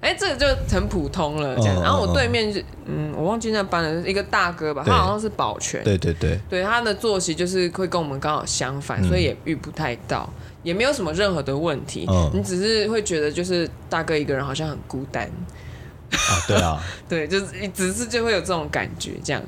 [0.00, 1.82] 哎，这个就很普通了，这样。
[1.82, 5.82] 然后我对面是，嗯，我忘记那班的一个大哥吧，他好像是保全。
[5.82, 6.38] 对对对。
[6.48, 10.28] 对他的作息就是会跟我们刚好相反，所以也遇不太到，
[10.62, 12.06] 也没有什么任何的问题。
[12.32, 15.24] 你只是会觉得就是大哥一个人好像很孤单。
[16.12, 16.80] 啊，对啊。
[17.08, 19.42] 对，就是只是就会有这种感觉这样。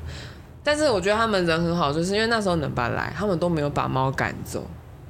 [0.61, 4.65] 但是我觉得他们人很好，就是因为那时候能把来，他们都没有把猫赶走。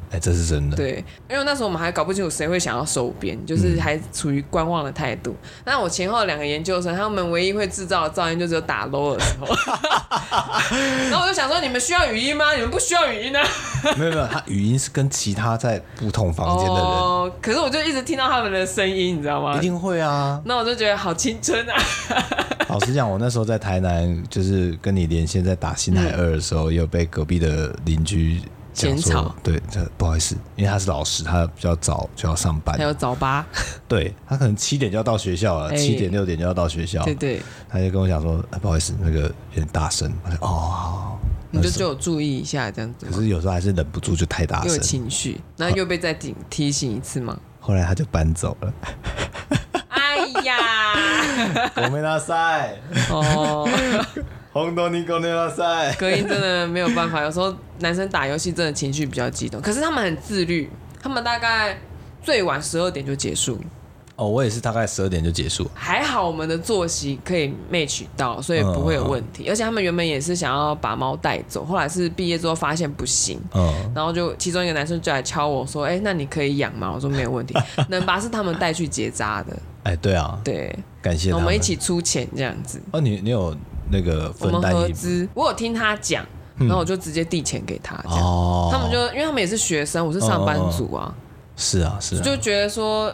[0.10, 0.76] 哎、欸，这是真的。
[0.76, 5.36] 对，因为那时候我们还搞不清楚谁会想要收编，就是还处于观望的态度。
[5.66, 9.48] 那、嗯、我前后两个研究生，他们唯一会制造的噪音就只有打 low 的时候。
[11.12, 12.54] 然后我就想说，你们需要语音吗？
[12.56, 13.48] 你们不需要语音呢、啊？
[13.98, 16.84] 没有没有，他语音是跟其他在不同房间的人。
[16.84, 19.56] 哦，可是我就一直听到他们的声音，你知道吗？
[19.56, 20.42] 一定会啊。
[20.46, 21.76] 那我就觉得好青春啊。
[22.68, 28.42] 老实讲，我那时候在台南，就是跟你连线在打星海二的时候，有被隔壁的邻居。
[28.80, 33.46] 剪草，对，这不好意思，因为他是老师，他比较早就要上班，还有早八，
[33.88, 41.20] 对他可能七点就要到学校了，七、欸、点六点就要到学校，对对，他就跟我讲说，哎，不好意思，那个有点大声，我说哦，好，
[41.52, 47.38] 你就就有注意一下这样子，可是有时候还是忍不住就太大声，有情绪，那又被再提提醒一次嘛？
[47.60, 48.74] 后来他就搬走了，
[49.50, 49.60] 哎
[50.44, 50.58] 呀，
[51.76, 52.76] 我没拿塞
[53.10, 53.68] 哦。
[54.52, 57.22] 红豆尼狗内拉赛，隔音真的没有办法。
[57.22, 60.68] 有时候男生打游戏真的情绪比较激动，可是他们很自律，
[61.02, 61.78] 他们大概
[62.24, 63.62] 最晚十二点就结束。
[64.20, 65.70] 哦，我也是大概十二点就结束。
[65.74, 69.46] 还好我们的作息可以 match 到，所以不会有问题。
[69.46, 77.56] 嗯、而且他们原本也是想要把猫带走，后来是毕业之后发现不行，嗯，然后就其中一个男生就来敲我说：“哎、欸，那你可以养吗？”我说：“没有问题。”
[77.90, 79.58] 能把是他们带去结扎的。
[79.84, 81.34] 哎，对啊，对，感谢。
[81.34, 82.82] 我们一起出钱这样子。
[82.92, 83.56] 哦，你你有。
[83.92, 86.24] 那个分我们合资，我有听他讲，
[86.60, 91.12] 然后我就直接递钱给他，这样、哦、他们就因为他们也是学生，我是上班族啊，
[91.56, 93.12] 是啊是啊，就觉得说，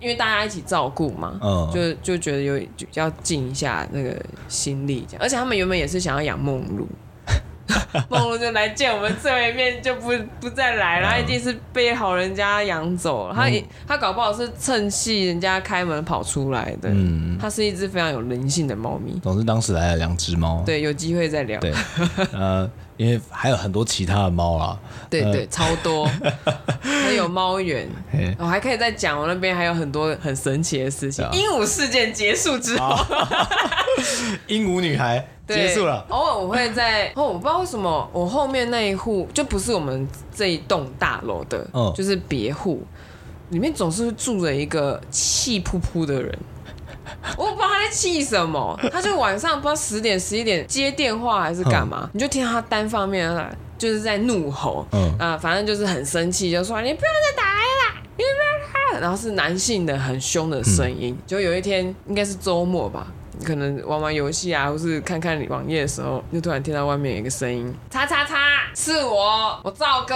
[0.00, 4.16] 因为大家一起照顾嘛，嗯，就就觉得有就要尽一下那个
[4.48, 6.88] 心力，这样，而且他们原本也是想要养梦露。
[8.08, 11.08] 梦露就来见我们最后一面，就不不再来了。
[11.08, 13.34] 他一定是被好人家养走了。
[13.34, 13.48] 他
[13.86, 16.88] 他搞不好是趁戏人家开门跑出来的。
[16.90, 19.16] 嗯，它是一只非常有人性的猫咪。
[19.22, 20.64] 总之当时来了两只猫。
[20.66, 21.60] 对，有机会再聊。
[21.60, 21.72] 对，
[22.34, 22.68] 呃，
[23.00, 24.78] 因为还有很多其他的猫啦。
[25.08, 26.06] 对对，超多。
[26.84, 27.88] 还有猫园，
[28.38, 29.18] 我还可以再讲。
[29.18, 31.26] 我那边还有很多很神奇的事情。
[31.32, 32.94] 鹦鹉事件结束之后，
[34.48, 35.26] 鹦鹉女孩。
[35.48, 36.04] 结束了。
[36.10, 42.82] 偶尔我会在哦，我不知道为什么我后面那一户就不是我们这一栋大楼的，嗯，就是别户，
[43.48, 46.38] 里面总是住着一个气扑扑的人。
[47.36, 53.30] 我不知道他在气什么，他就晚上不知道十点十一点接电话还是干嘛，嗯，你就听他单方面
[53.78, 59.00] 就是在怒吼，嗯啊，反正就是很生气，就说你不要再打来了，你不要打。
[59.00, 63.06] 然后是男性的很凶的声音，嗯，就有一天应该是周末吧。
[63.46, 68.36] 可能玩玩游戏啊，或是看看网页的时候，就突然听到外面有一个声音：“叉叉叉，
[68.74, 70.14] 是我，我赵哥，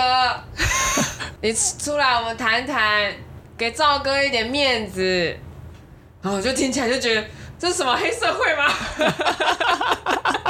[1.40, 3.10] 你出来，我们谈谈，
[3.56, 5.34] 给赵哥一点面子。”
[6.24, 7.22] 然后我就听起来就觉得
[7.58, 8.64] 这是什么黑社会吗？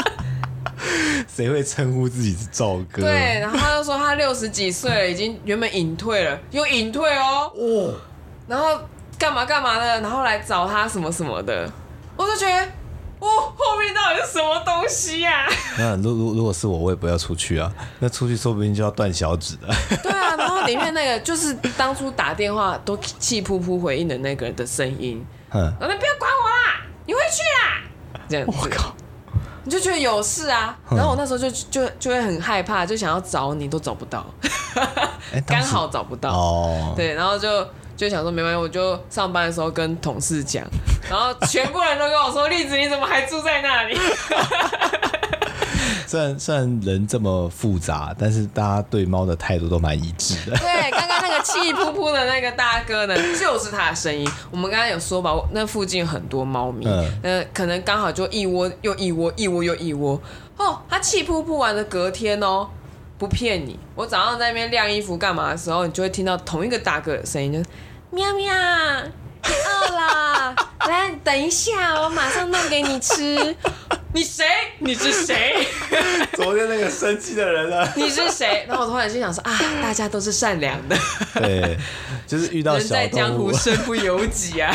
[1.27, 3.03] 谁会称呼自己是赵哥？
[3.03, 7.93] 对，然后他就说他六十几岁了，已经原本隐退了，又隐退哦，哦，
[8.47, 8.79] 然后
[9.19, 11.69] 干嘛干嘛的，然后来找他什么什么的。
[12.17, 12.63] 我就觉得，
[13.19, 15.51] 哦，后面到底是什么东西呀、啊？
[15.77, 17.73] 那如如如果是我，我也不要出去啊。
[17.99, 19.67] 那出去说不定就要断小指的。
[20.05, 25.27] 对啊，然后里面那个就是当初打电话都气扑扑回应的那个人的声音。
[25.55, 25.73] 嗯。
[25.81, 27.83] 那不要管我啦，你回去啦。
[28.29, 28.57] 这样子。
[28.57, 28.95] 我靠！
[29.65, 30.77] 你就觉得有事啊？
[30.91, 34.27] 然后我那时候就就就会很害怕，就想要找你都找不到。
[35.47, 36.31] 刚、欸、好找不到。
[36.31, 36.93] 哦。
[36.97, 37.49] 对，然后就。
[37.97, 40.65] 就想说没关系，我就上班的时候跟同事讲，
[41.09, 43.95] 然后全部人都跟我说：“栗子，你怎么还住在那里？”
[46.09, 50.57] 虽然虽然人这么复杂，但是大家对猫的态度都蛮一致的。
[50.61, 54.29] 对，刚刚那个气扑扑的那个大哥呢，就是他的声音。
[54.51, 56.87] 我们刚刚有说吧，那附近有很多猫咪，
[57.23, 60.21] 嗯，可能刚好就一窝又一窝，一窝又一窝。
[60.57, 62.69] 哦，他气扑扑完的隔天哦，
[63.19, 67.65] 不骗你，我早上在那边晾衣服干嘛的时候，你就会听到同一个大哥的声音，就是。
[68.11, 68.55] 喵喵，
[69.05, 70.55] 你饿啦？
[70.87, 73.55] 来，等一下，我马上弄给你吃。
[74.13, 74.45] 你谁？
[74.79, 75.67] 你是谁？
[76.35, 77.89] 昨天那个生气的人呢？
[77.97, 78.65] 你是谁？
[78.69, 80.97] 然后我突然心想说啊，大家都是善良的。
[81.35, 81.77] 对，
[82.27, 84.73] 就是遇到小，人在江湖身不由己啊。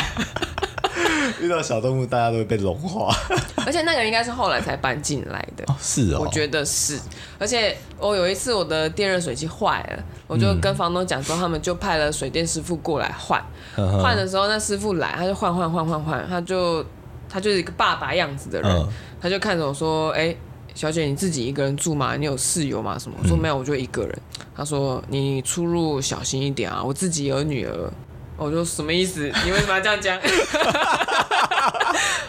[1.42, 3.16] 遇到小动物，大家都会被融化。
[3.66, 5.64] 而且那个人应该是后来才搬进来的。
[5.68, 7.00] 哦，是哦，我觉得是。
[7.38, 13.42] 而且我有一次我的电热水器坏了，我就跟房东讲说，他们就派了水电师傅过来换。
[13.76, 16.84] 换、嗯、的时候，那师傅来，他就换换换换换，他就
[17.30, 18.88] 他就是一个爸爸样子的人，嗯、
[19.22, 20.38] 他就看着我说：“哎、欸，
[20.74, 22.16] 小姐，你自己一个人住吗？
[22.18, 22.98] 你有室友吗？
[22.98, 24.22] 什么？”我说：“没有，我就一个人。”
[24.56, 27.92] 他说：“你出入小心一点啊，我自己有女儿。”
[28.40, 29.32] 我说什么意思？
[29.46, 30.18] 你为什么要这样讲？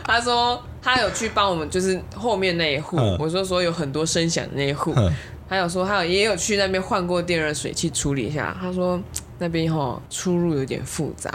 [0.04, 2.98] 他说他有去帮我们，就是后面那一户。
[2.98, 4.92] 嗯、我说说有很多声响的那一户。
[4.96, 5.08] 嗯、
[5.48, 8.56] 他有说他有也有去那边换过电热水器处理一下。
[8.60, 9.00] 他说
[9.38, 11.32] 那边哈出入有点复杂。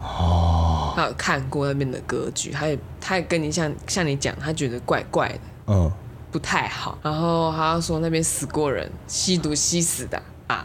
[0.00, 0.92] 哦。
[0.96, 5.90] 他有看过那边的格局，他也他也跟你像像你讲，他觉得怪怪的，嗯，
[6.32, 6.98] 不太好。
[7.00, 10.20] 然后他说那边死过人，吸毒吸死的。
[10.50, 10.64] 啊，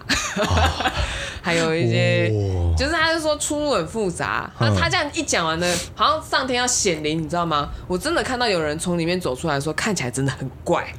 [1.41, 4.49] 还有一些，哦、就是他就说出入很复杂。
[4.59, 7.69] 那、嗯、他这样一讲完呢，好像上天要显灵，你知道吗？
[7.87, 10.87] 我真的看到有人从里面走出来说，看起来真的很怪。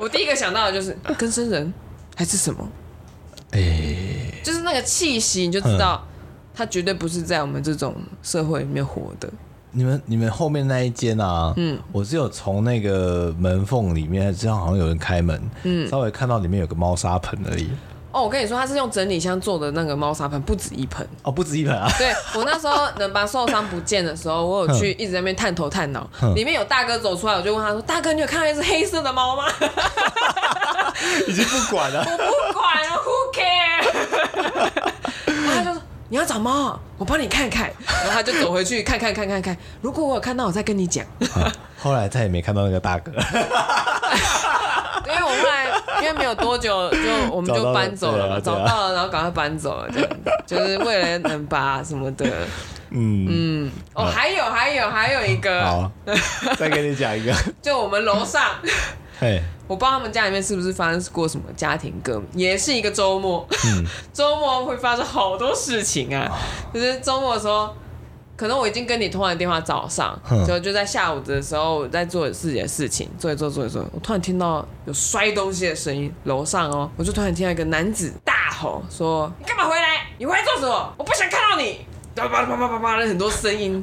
[0.00, 1.72] 我第一个想到的就是跟生人
[2.16, 2.68] 还是什么？
[3.52, 6.04] 哎、欸，就是那个气息，你就知道
[6.54, 9.28] 他绝对不是在我们这种社会里面活的。
[9.76, 17.68] 你们你们后面那一间啊，嗯，我只有从那个门缝里面，这样好像有人开门，嗯，稍微看到里面有个猫砂盆而已。
[18.12, 21.04] 哦，我跟你说，他是用整理箱做的那个猫砂盆，不止一盆。
[21.24, 21.90] 哦，不止一盆啊。
[21.98, 29.42] 对，我那时候能把受伤不见的时候，我有去一直在那边探头探脑，哼里面有大哥走出来，我就问他说：“大哥，你有看到一只黑色的猫吗？”
[31.26, 33.82] 已经不管了， 我不管了，Who care？
[35.52, 35.82] 他就说。
[36.10, 37.70] 你要找猫，我帮你看看。
[37.86, 39.56] 然后他就走回去看看看看看。
[39.80, 41.04] 如果我有看到，我再跟你讲。
[41.78, 43.12] 后来再也没看到那个大哥。
[45.06, 45.66] 因为我后来
[46.02, 46.98] 因为没有多久就
[47.30, 50.08] 我们就搬走了，找到了，找到了，然后赶快搬走了，这样
[50.46, 52.26] 就是为了能把什么的。
[52.90, 53.70] 嗯嗯。
[53.92, 55.62] 哦，还有还有还有一个。
[55.62, 55.92] 好，
[56.56, 57.34] 再给你讲一个。
[57.60, 58.42] 就我们楼上。
[59.20, 59.42] 嘿。
[59.66, 66.30] 我不知道他们家里面是不是发生过什么家庭革命，也是一个周末，嗯、 周末会发生好多事情啊。
[66.72, 67.74] 就是周末的时候，
[68.36, 80.06] 可能我已经跟你通完电话，早上就就在下午的时候我在做自己的事情，做一做做一做，我突然听到有摔东西的声音，楼上哦，我就突然听到一个男子大吼说：“你干嘛回来？
[80.18, 80.94] 你回来做什么？
[80.98, 83.82] 我不想看到你。”叭叭叭叭叭叭的很多声音，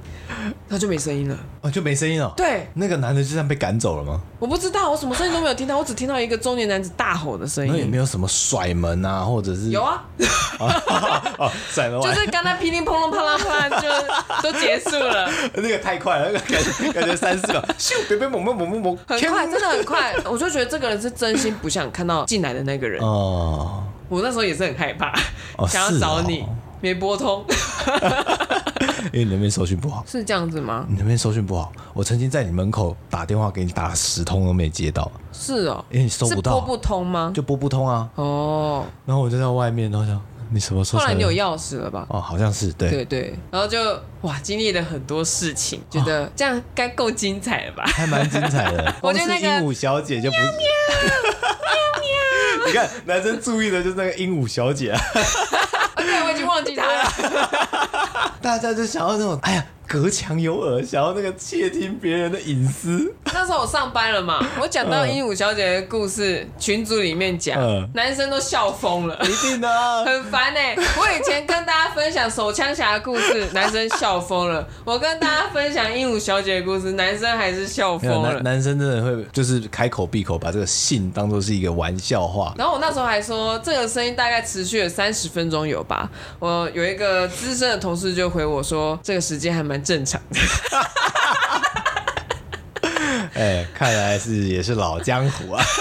[0.70, 1.38] 他就没声音了。
[1.62, 2.34] 哦，就没声音了。
[2.38, 4.22] 对，那个男的就这样被赶走了吗？
[4.40, 7.74] 我不知道，我什么声音都没有听到，我只听到一个中年男子大吼的声音。
[7.74, 9.70] 那有没有什么甩门啊，或者是？
[9.70, 10.04] 有啊。
[11.38, 12.02] 哦，甩门。
[12.02, 15.30] 就是刚才噼里啪啦啪啦啪啦就都结束了。
[15.56, 20.16] 那个太快了，那个感觉感觉三四秒，咻，别别猛猛猛猛猛，很快，真的很快。
[20.26, 23.02] 我就觉得这个人是真心不想看到进来的那个人。
[23.04, 23.84] 哦。
[24.08, 25.14] 我那时候也是很害怕，
[25.68, 26.46] 想要找你。
[26.82, 27.46] 没拨通，
[29.14, 30.86] 因为你那边收讯不好，是这样子吗？
[30.90, 35.10] 你那边收讯不好，我曾经在你门口打电话给你，打了十通都没接到。
[35.32, 37.32] 是哦，因为你收不到，拨不通吗？
[37.34, 38.10] 就拨不通啊。
[38.16, 40.20] 哦，然后我就在外面，然后想
[40.50, 41.00] 你什么时候？
[41.00, 42.06] 后来你有钥匙了吧？
[42.10, 43.36] 哦，好像是，对对对。
[43.52, 43.78] 然后就
[44.22, 47.84] 哇，经历了很多事情，觉得这样该够精彩了吧？
[47.86, 48.94] 还蛮精彩的。
[49.02, 50.44] 我觉得那个鹦鹉小姐就不是。
[50.44, 50.62] 喵喵。
[52.68, 55.02] 你看，男生注意的就是那个鹦鹉小姐啊。
[56.04, 58.32] 对，我已经忘记他了。
[58.42, 59.66] 大家就想要那种，哎呀。
[59.92, 63.14] 隔墙有耳，想要那个窃听别人的隐私。
[63.26, 69.20] 那时候我上班了嘛， 我讲到鹦鹉小姐的故事，群组里面讲，嗯、男生都笑疯了。
[69.24, 70.78] 一定的、啊， 很烦哎、欸！
[70.78, 74.66] 我以前跟大家分享手枪侠的故事， 男生笑疯了。
[74.86, 78.36] 我跟大家分享鹦鹉小姐的故事，男生还是笑疯了。
[78.36, 82.54] 男男生真的会就是开口闭口把这个信当做是一个玩笑话。
[82.58, 86.10] 然后我那时候还说，这个声音大概持续了三十分钟有吧。
[86.40, 89.81] 我有一个资深的同事就回我说，这个时间还蛮。
[89.82, 90.40] 正常的，
[93.34, 95.64] 哎，看来是也是老江湖啊。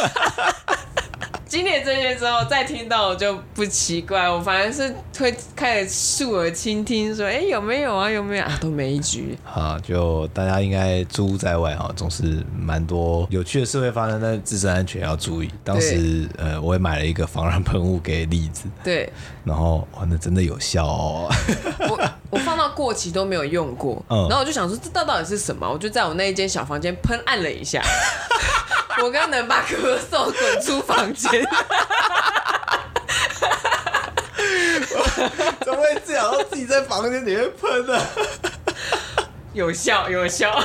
[1.50, 8.08] 经历这些之后，再听到我就不奇怪，我反而是会开始竖耳倾听，说：“哎、欸，有没有啊？
[8.08, 9.36] 有没有啊？”都没一局。
[9.44, 15.50] 啊，就大家应该租在外哈，总是蛮多有趣的事会发生，但自身安全要注意。
[15.64, 21.28] 当时呃，我也买了一个防狼喷雾给栗子，对，然后哇，那真的有效哦。
[21.80, 25.68] 我我放到过期都没有用过，嗯，然后我就想说，这到底是什么？
[25.68, 27.82] 我就在我那一间小房间喷按了一下。
[29.02, 31.30] 我刚能把咳嗽滚出房间，
[35.60, 36.30] 怎么会这样？
[36.30, 37.98] 想到自己在房间里面喷呢。
[39.52, 40.62] 有效有效，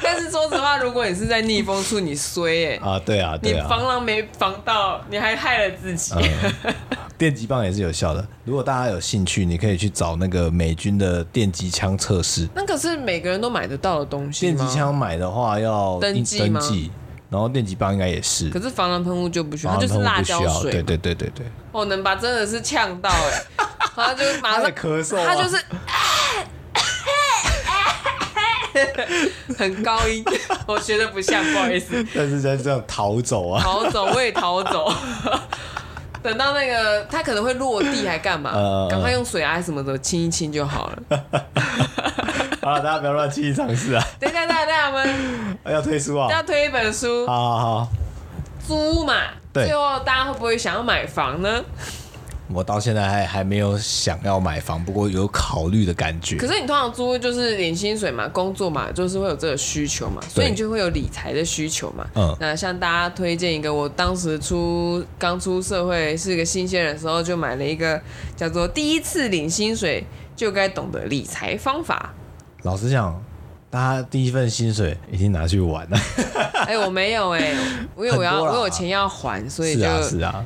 [0.00, 6.14] 但是说实话，如果你是在逆风处，你衰哎、欸、啊，对啊，对啊，你防狼没防到，你还害了自己。
[6.14, 6.74] 嗯、
[7.20, 12.48] 电击棒也是有效的，如果大家有兴趣，你可以去找那个美军的电击枪测试。
[12.54, 14.46] 那可是每个人都买得到的东西。
[14.46, 16.58] 电击枪买的话要登记吗？
[17.28, 18.48] 然后电击棒应该也是。
[18.48, 20.72] 可是防狼喷雾就不需要，它就是辣椒水。
[20.72, 21.46] 对对对对对。
[21.72, 25.62] 哦，能把真的是呛到哎、欸， 他就马上咳嗽，他就是。
[29.58, 30.24] 很高音，
[30.66, 32.02] 我学的不像，不好意思。
[32.14, 34.90] 但是在这样逃走啊，逃走，我也逃走。
[36.22, 38.52] 等到那个他可能会落地，还干嘛？
[38.88, 40.96] 赶、呃、快用水啊什么的清一清就好了。
[42.62, 44.04] 好了，大家不要乱轻易尝试啊。
[44.18, 47.26] 等一下，等一下，我们 要推书啊，要推一本书。
[47.26, 47.88] 好好好，
[48.66, 49.14] 租嘛。
[49.52, 49.66] 对。
[49.66, 51.64] 最后大家会不会想要买房呢？
[52.52, 56.36] 我到现在还还没有想要买房，不过有考虑的感觉。
[56.36, 62.06] 可是你通常租就是领薪水嘛，工作嘛，就是会有这个需求嘛，所以你就会有理财的需求嘛。
[62.14, 62.36] 嗯。
[62.40, 68.00] 那向大家推荐一个，我当时出刚出社会是个新鲜人的时候，就买了一个
[68.36, 72.14] 叫做《第一次领薪水就该懂得理财方法》。
[72.64, 73.22] 老实讲。
[73.70, 75.96] 大家第一份薪水已经拿去玩了。
[76.66, 77.54] 哎、欸，我没有哎、欸，
[77.96, 79.86] 因为我要我有钱要还，所以就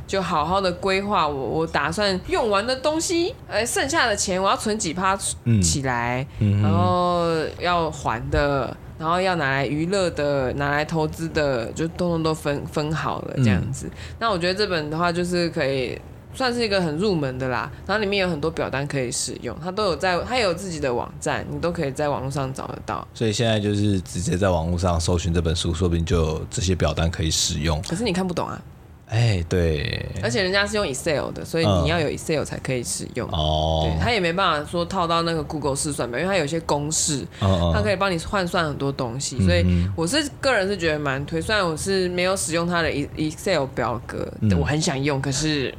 [0.06, 5.16] 就好好的规划我我打算用完的东西，哎，剩下的钱我要存几趴
[5.62, 7.24] 起来，嗯、然后
[7.58, 13.86] 要还的，然后要拿来娱乐的，拿来投资的，就通通都分分好了这样子。
[13.86, 15.98] 嗯、那我觉得这本的话就是可以。
[16.34, 23.06] 算是一个很入门的啦，然后里面有很多表单可以使用，它都有在，它有自己的网站，你都可以在网络上找得到。
[23.14, 27.80] 所以现在就是直接在网络上搜寻这本书，说不定就有这些表单可以使用。
[27.82, 28.60] 可是你看不懂啊？
[29.06, 30.04] 哎、欸，对。
[30.22, 33.28] 而且人家是用 Excel 的，所以你要有 Excel 才可以使用。
[33.30, 33.92] 哦、嗯。
[33.92, 39.36] 对，它也没办法说套到那个 Google 试算表，因为它有些公式，哦、它可以帮你换算很多东西。
[39.40, 39.64] 嗯、所以
[39.94, 45.72] 我是个人是觉得蛮推，虽然我是没有使用它的 Excel 表格，嗯、我很想用，可是。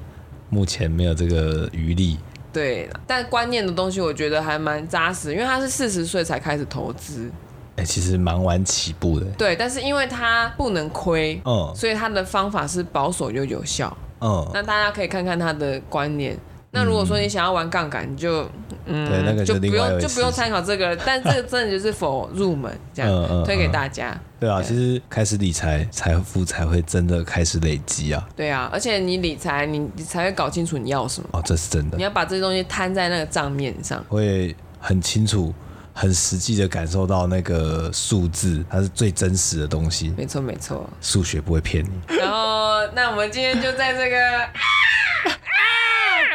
[0.55, 2.17] 目前没有这个余力，
[2.53, 7.29] 对，但观念的东西我觉得还蛮扎实，因为他是四十岁才开始投资，
[7.75, 16.37] 哎、欸，其实蛮晚起步的，对，但是因为他不能亏，嗯，所以他的方法是保守又有效，嗯，那大家可以看看他的观念。
[16.75, 18.47] 那如果说你想要玩杠杆，你就
[18.85, 24.15] 嗯，对，那个就，就不用就不用参考这个， 但这个真的就是 for 入门这样，嗯嗯、推给大家。
[24.37, 28.27] 对啊，对其实开始理财，财富才会真的开始累积啊。
[28.35, 31.29] 对啊，而且你理财，你你才会搞清楚你要什么。
[31.31, 31.95] 哦，这是真的。
[31.95, 35.53] 你要把这些东西摊在那个账面上，会很清楚、
[35.93, 40.13] 很实际的感受到那个数字，它是最真实的东西。
[40.17, 40.87] 没错，没错。
[40.99, 42.17] 数学不会骗你。
[42.17, 44.17] 然后，那我们今天就在这个。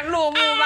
[0.09, 0.65] 落幕吧，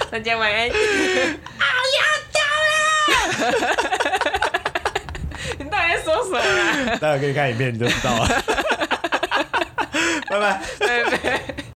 [0.10, 0.68] 大家晚安。
[1.58, 1.64] 啊，
[1.98, 2.00] 要
[2.32, 3.52] 到了！
[5.58, 6.96] 你到底在说什么啊？
[7.00, 8.28] 待会可以看影片，你就知道了。
[10.28, 11.40] 拜拜，拜拜。